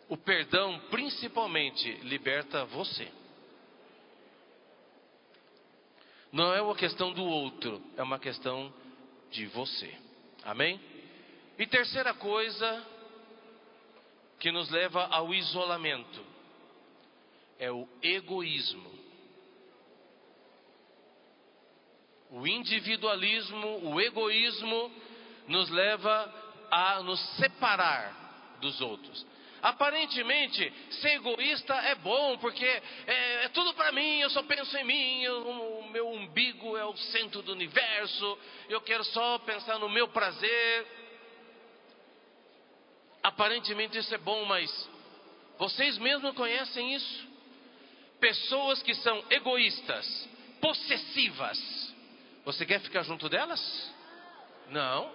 o 0.07 0.17
perdão 0.17 0.79
principalmente 0.89 1.91
liberta 2.03 2.65
você. 2.65 3.11
Não 6.31 6.53
é 6.53 6.61
uma 6.61 6.75
questão 6.75 7.11
do 7.11 7.23
outro, 7.23 7.81
é 7.97 8.03
uma 8.03 8.17
questão 8.17 8.73
de 9.29 9.45
você. 9.47 9.93
Amém? 10.43 10.79
E 11.57 11.67
terceira 11.67 12.13
coisa 12.13 12.87
que 14.39 14.51
nos 14.51 14.69
leva 14.69 15.05
ao 15.07 15.33
isolamento 15.33 16.25
é 17.59 17.69
o 17.71 17.87
egoísmo. 18.01 18.89
O 22.31 22.47
individualismo, 22.47 23.89
o 23.89 23.99
egoísmo 23.99 24.91
nos 25.47 25.69
leva 25.69 26.33
a 26.71 27.03
nos 27.03 27.19
separar 27.35 28.57
dos 28.61 28.79
outros. 28.79 29.25
Aparentemente, 29.61 30.73
ser 31.01 31.15
egoísta 31.15 31.75
é 31.75 31.95
bom, 31.95 32.37
porque 32.39 32.65
é, 32.65 33.43
é 33.45 33.49
tudo 33.49 33.73
para 33.75 33.91
mim, 33.91 34.19
eu 34.19 34.29
só 34.31 34.41
penso 34.43 34.75
em 34.77 34.83
mim, 34.83 35.21
eu, 35.21 35.47
o 35.47 35.89
meu 35.91 36.07
umbigo 36.09 36.75
é 36.77 36.85
o 36.85 36.97
centro 36.97 37.43
do 37.43 37.51
universo, 37.51 38.39
eu 38.69 38.81
quero 38.81 39.03
só 39.03 39.37
pensar 39.39 39.77
no 39.77 39.89
meu 39.89 40.07
prazer. 40.07 40.87
Aparentemente 43.21 43.99
isso 43.99 44.15
é 44.15 44.17
bom, 44.17 44.45
mas 44.45 44.89
vocês 45.59 45.97
mesmos 45.99 46.33
conhecem 46.33 46.95
isso? 46.95 47.29
Pessoas 48.19 48.81
que 48.81 48.95
são 48.95 49.23
egoístas, 49.29 50.29
possessivas, 50.59 51.59
você 52.43 52.65
quer 52.65 52.79
ficar 52.81 53.03
junto 53.03 53.29
delas? 53.29 53.93
Não. 54.69 55.13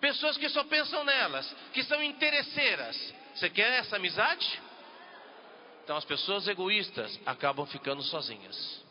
Pessoas 0.00 0.36
que 0.36 0.48
só 0.48 0.64
pensam 0.64 1.04
nelas, 1.04 1.54
que 1.72 1.82
são 1.84 2.02
interesseiras. 2.02 3.14
Você 3.34 3.48
quer 3.48 3.78
essa 3.78 3.96
amizade? 3.96 4.60
Então 5.84 5.96
as 5.96 6.04
pessoas 6.04 6.46
egoístas 6.48 7.20
acabam 7.24 7.66
ficando 7.66 8.02
sozinhas. 8.02 8.82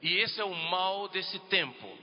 E 0.00 0.16
esse 0.18 0.40
é 0.40 0.44
o 0.44 0.54
mal 0.54 1.08
desse 1.08 1.38
tempo. 1.40 1.98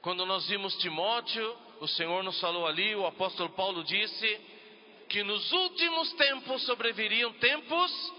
Quando 0.00 0.24
nós 0.24 0.46
vimos 0.46 0.76
Timóteo, 0.76 1.56
o 1.80 1.88
Senhor 1.88 2.22
nos 2.22 2.38
falou 2.40 2.66
ali, 2.66 2.94
o 2.94 3.06
apóstolo 3.06 3.50
Paulo 3.50 3.82
disse 3.82 4.40
que 5.08 5.22
nos 5.24 5.50
últimos 5.52 6.12
tempos 6.12 6.62
sobreviriam 6.62 7.32
tempos 7.34 8.12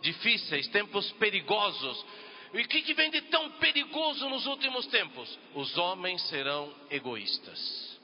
difíceis, 0.00 0.68
tempos 0.68 1.10
perigosos, 1.12 2.06
e 2.54 2.62
o 2.62 2.68
que, 2.68 2.82
que 2.82 2.94
vem 2.94 3.10
de 3.10 3.20
tão 3.22 3.50
perigoso 3.52 4.28
nos 4.28 4.46
últimos 4.46 4.86
tempos? 4.86 5.38
Os 5.54 5.76
homens 5.76 6.22
serão 6.28 6.72
egoístas. 6.88 7.98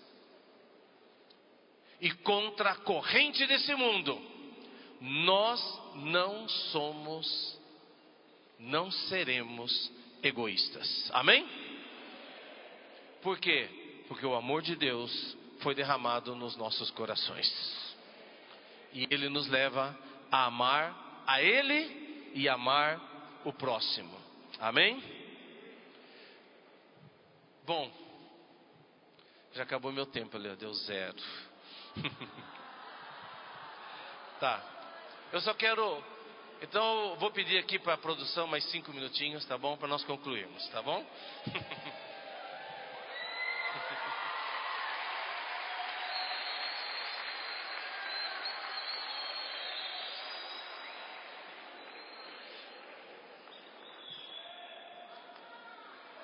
E 2.00 2.10
contra 2.10 2.70
a 2.70 2.76
corrente 2.76 3.46
desse 3.46 3.72
mundo, 3.76 4.20
nós 5.00 5.80
não 5.96 6.48
somos, 6.48 7.60
não 8.58 8.90
seremos 8.90 9.92
egoístas. 10.20 11.10
Amém? 11.14 11.46
Por 13.22 13.38
quê? 13.38 13.68
Porque 14.08 14.26
o 14.26 14.34
amor 14.34 14.62
de 14.62 14.74
Deus 14.74 15.36
foi 15.60 15.76
derramado 15.76 16.34
nos 16.34 16.56
nossos 16.56 16.90
corações. 16.90 17.48
E 18.92 19.06
ele 19.10 19.28
nos 19.28 19.46
leva 19.46 19.96
a 20.32 20.46
amar 20.46 21.22
a 21.24 21.40
ele 21.40 22.32
e 22.34 22.48
amar 22.48 23.40
o 23.44 23.52
próximo. 23.52 24.19
Amém? 24.60 25.02
Bom, 27.64 27.90
já 29.54 29.62
acabou 29.62 29.90
meu 29.90 30.04
tempo 30.04 30.36
ali, 30.36 30.54
deu 30.56 30.74
zero. 30.74 31.16
tá. 34.38 34.62
Eu 35.32 35.40
só 35.40 35.54
quero. 35.54 36.04
Então, 36.60 37.16
vou 37.18 37.30
pedir 37.30 37.56
aqui 37.56 37.78
para 37.78 37.94
a 37.94 37.98
produção 37.98 38.46
mais 38.46 38.62
cinco 38.70 38.92
minutinhos, 38.92 39.46
tá 39.46 39.56
bom? 39.56 39.78
Para 39.78 39.88
nós 39.88 40.04
concluirmos, 40.04 40.68
tá 40.68 40.82
bom? 40.82 41.02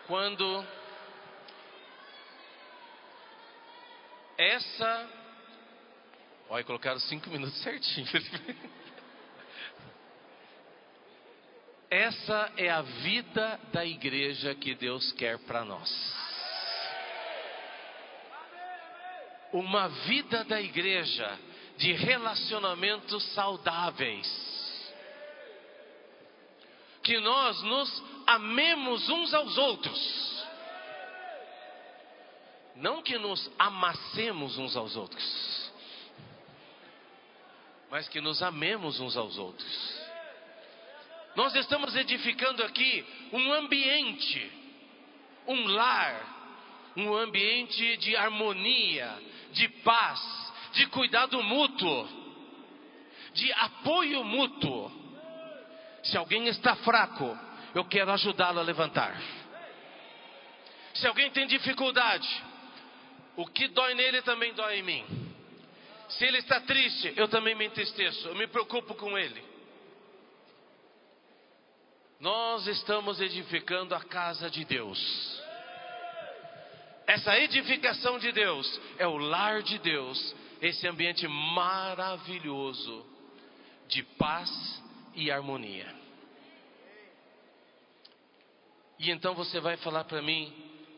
quando 0.06 0.64
essa. 4.38 5.10
Olha, 6.48 6.64
colocaram 6.64 7.00
cinco 7.00 7.28
minutos 7.30 7.60
certinho. 7.62 8.06
Essa 11.88 12.52
é 12.56 12.68
a 12.68 12.82
vida 12.82 13.60
da 13.72 13.84
igreja 13.84 14.54
que 14.54 14.74
Deus 14.74 15.12
quer 15.12 15.38
para 15.40 15.64
nós. 15.64 16.16
Uma 19.52 19.88
vida 19.88 20.44
da 20.44 20.60
igreja 20.60 21.38
de 21.76 21.92
relacionamentos 21.92 23.24
saudáveis. 23.34 24.26
Que 27.02 27.20
nós 27.20 27.62
nos 27.62 28.15
amemos 28.26 29.08
uns 29.08 29.32
aos 29.32 29.56
outros. 29.56 30.46
Não 32.76 33.02
que 33.02 33.16
nos 33.16 33.50
amassemos 33.58 34.58
uns 34.58 34.76
aos 34.76 34.96
outros, 34.96 35.72
mas 37.90 38.06
que 38.08 38.20
nos 38.20 38.42
amemos 38.42 39.00
uns 39.00 39.16
aos 39.16 39.38
outros. 39.38 40.06
Nós 41.34 41.54
estamos 41.54 41.94
edificando 41.94 42.62
aqui 42.64 43.04
um 43.32 43.52
ambiente, 43.52 44.50
um 45.46 45.66
lar, 45.68 46.92
um 46.96 47.14
ambiente 47.14 47.96
de 47.98 48.16
harmonia, 48.16 49.22
de 49.52 49.68
paz, 49.68 50.20
de 50.72 50.86
cuidado 50.88 51.42
mútuo, 51.42 52.08
de 53.32 53.52
apoio 53.52 54.22
mútuo. 54.24 54.90
Se 56.02 56.16
alguém 56.16 56.46
está 56.48 56.76
fraco, 56.76 57.45
eu 57.76 57.84
quero 57.84 58.10
ajudá-lo 58.10 58.58
a 58.58 58.62
levantar. 58.62 59.20
Se 60.94 61.06
alguém 61.06 61.30
tem 61.30 61.46
dificuldade, 61.46 62.26
o 63.36 63.46
que 63.46 63.68
dói 63.68 63.94
nele 63.94 64.22
também 64.22 64.54
dói 64.54 64.78
em 64.78 64.82
mim. 64.82 65.34
Se 66.08 66.24
ele 66.24 66.38
está 66.38 66.58
triste, 66.62 67.12
eu 67.16 67.28
também 67.28 67.54
me 67.54 67.66
entristeço, 67.66 68.28
eu 68.28 68.34
me 68.34 68.46
preocupo 68.46 68.94
com 68.94 69.18
ele. 69.18 69.44
Nós 72.18 72.66
estamos 72.66 73.20
edificando 73.20 73.94
a 73.94 74.00
casa 74.00 74.48
de 74.48 74.64
Deus. 74.64 74.98
Essa 77.06 77.38
edificação 77.38 78.18
de 78.18 78.32
Deus 78.32 78.80
é 78.96 79.06
o 79.06 79.18
lar 79.18 79.62
de 79.62 79.78
Deus, 79.80 80.34
esse 80.62 80.88
ambiente 80.88 81.28
maravilhoso 81.28 83.04
de 83.86 84.02
paz 84.02 84.82
e 85.14 85.30
harmonia. 85.30 85.95
E 88.98 89.10
então 89.10 89.34
você 89.34 89.60
vai 89.60 89.76
falar 89.76 90.04
para 90.04 90.22
mim, 90.22 90.52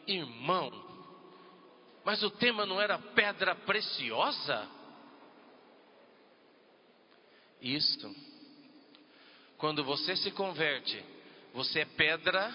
irmão, 0.06 0.70
mas 2.04 2.22
o 2.22 2.30
tema 2.30 2.64
não 2.64 2.80
era 2.80 2.98
pedra 2.98 3.54
preciosa? 3.54 4.68
Isto 7.60 8.14
quando 9.58 9.82
você 9.84 10.14
se 10.16 10.30
converte, 10.30 11.04
você 11.52 11.80
é 11.80 11.84
pedra 11.84 12.54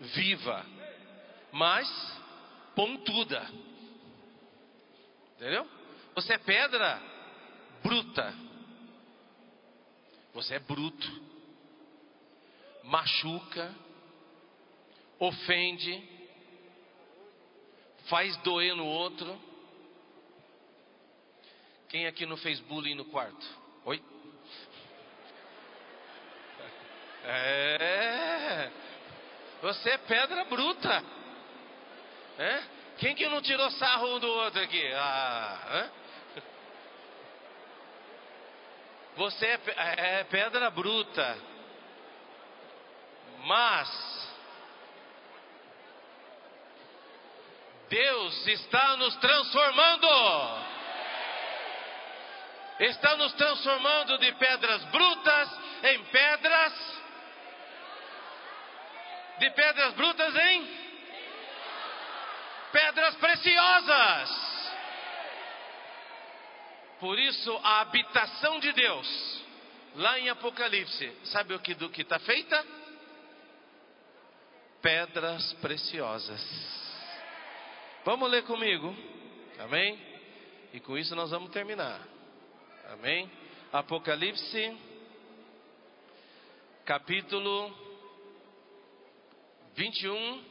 viva, 0.00 0.64
mas 1.50 1.88
pontuda. 2.74 3.50
Entendeu? 5.36 5.68
Você 6.14 6.34
é 6.34 6.38
pedra 6.38 7.02
bruta. 7.82 8.32
Você 10.32 10.54
é 10.54 10.58
bruto. 10.60 11.30
Machuca, 12.84 13.74
ofende, 15.20 16.02
faz 18.08 18.36
doer 18.38 18.74
no 18.74 18.86
outro. 18.86 19.38
Quem 21.90 22.06
aqui 22.06 22.24
não 22.24 22.36
fez 22.38 22.58
bullying 22.60 22.94
no 22.94 23.04
quarto? 23.04 23.46
Oi? 23.84 24.02
É. 27.22 28.70
Você 29.60 29.90
é 29.90 29.98
pedra 29.98 30.42
bruta. 30.46 31.04
É? 32.38 32.62
Quem 32.96 33.14
que 33.14 33.28
não 33.28 33.42
tirou 33.42 33.70
sarro 33.72 34.16
um 34.16 34.18
do 34.18 34.26
outro 34.26 34.58
aqui? 34.62 34.90
Ah, 34.94 35.90
Você 39.16 39.44
é, 39.44 39.60
é 40.20 40.24
pedra 40.24 40.70
bruta. 40.70 41.38
Mas 43.44 44.19
Deus 47.90 48.46
está 48.46 48.96
nos 48.96 49.16
transformando. 49.16 50.08
Está 52.78 53.16
nos 53.16 53.32
transformando 53.32 54.16
de 54.18 54.32
pedras 54.32 54.84
brutas 54.84 55.58
em 55.82 56.04
pedras 56.04 57.00
de 59.40 59.50
pedras 59.50 59.94
brutas 59.94 60.36
em 60.36 60.80
pedras 62.72 63.16
preciosas. 63.16 64.50
Por 67.00 67.18
isso, 67.18 67.60
a 67.64 67.80
habitação 67.80 68.60
de 68.60 68.70
Deus, 68.72 69.44
lá 69.96 70.18
em 70.18 70.28
Apocalipse, 70.28 71.10
sabe 71.24 71.54
o 71.54 71.58
que 71.58 71.74
do 71.74 71.88
que 71.88 72.02
está 72.02 72.18
feita? 72.18 72.64
Pedras 74.82 75.54
preciosas. 75.54 76.89
Vamos 78.02 78.30
ler 78.30 78.44
comigo, 78.44 78.96
amém? 79.58 80.00
E 80.72 80.80
com 80.80 80.96
isso 80.96 81.14
nós 81.14 81.30
vamos 81.30 81.50
terminar, 81.50 82.00
amém? 82.92 83.30
Apocalipse, 83.70 84.74
capítulo 86.86 87.70
21, 89.74 90.44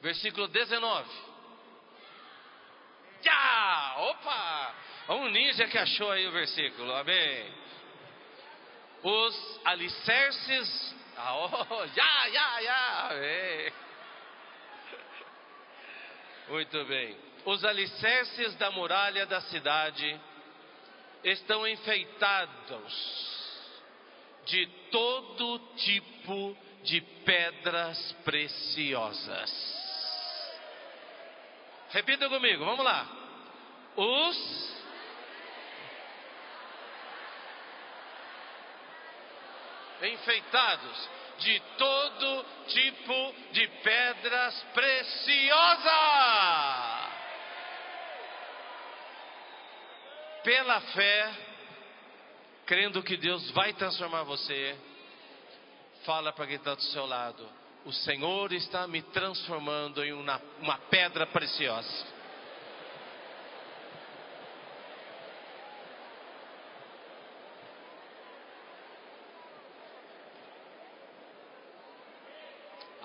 versículo 0.00 0.46
19. 0.46 1.10
Já! 3.22 3.96
Opa! 3.98 4.74
Um 5.08 5.28
ninja 5.28 5.66
que 5.66 5.76
achou 5.76 6.12
aí 6.12 6.24
o 6.28 6.32
versículo, 6.32 6.94
amém. 6.94 7.52
Os 9.02 9.60
alicerces. 9.64 10.94
Ah, 11.16 11.36
oh, 11.36 11.86
já, 11.88 12.30
já, 12.30 12.62
já! 12.62 13.08
Amém. 13.10 13.85
Muito 16.48 16.84
bem. 16.84 17.16
Os 17.44 17.64
alicerces 17.64 18.54
da 18.56 18.70
muralha 18.70 19.26
da 19.26 19.40
cidade 19.42 20.20
estão 21.24 21.66
enfeitados 21.66 23.26
de 24.46 24.66
todo 24.90 25.58
tipo 25.76 26.56
de 26.84 27.00
pedras 27.00 28.12
preciosas. 28.24 29.76
Repita 31.90 32.28
comigo, 32.28 32.64
vamos 32.64 32.84
lá. 32.84 33.06
Os 33.96 34.76
enfeitados 40.02 41.08
de 41.38 41.60
todo 41.78 42.44
tipo 42.68 43.34
de 43.52 43.66
pedras 43.82 44.66
preciosas. 44.74 45.86
Pela 50.42 50.80
fé, 50.80 51.30
crendo 52.66 53.02
que 53.02 53.16
Deus 53.16 53.50
vai 53.50 53.72
transformar 53.72 54.22
você, 54.22 54.76
Fala 56.06 56.32
para 56.32 56.46
quem 56.46 56.54
está 56.54 56.72
do 56.72 56.82
seu 56.82 57.04
lado. 57.04 57.44
O 57.84 57.92
Senhor 57.92 58.52
está 58.52 58.86
me 58.86 59.02
transformando 59.02 60.04
em 60.04 60.12
uma, 60.12 60.40
uma 60.60 60.78
pedra 60.78 61.26
preciosa. 61.26 62.15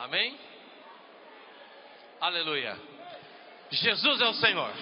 Amém? 0.02 0.36
Aleluia. 2.20 2.76
Jesus 3.70 4.20
é 4.20 4.26
o 4.30 4.34
Senhor. 4.34 4.74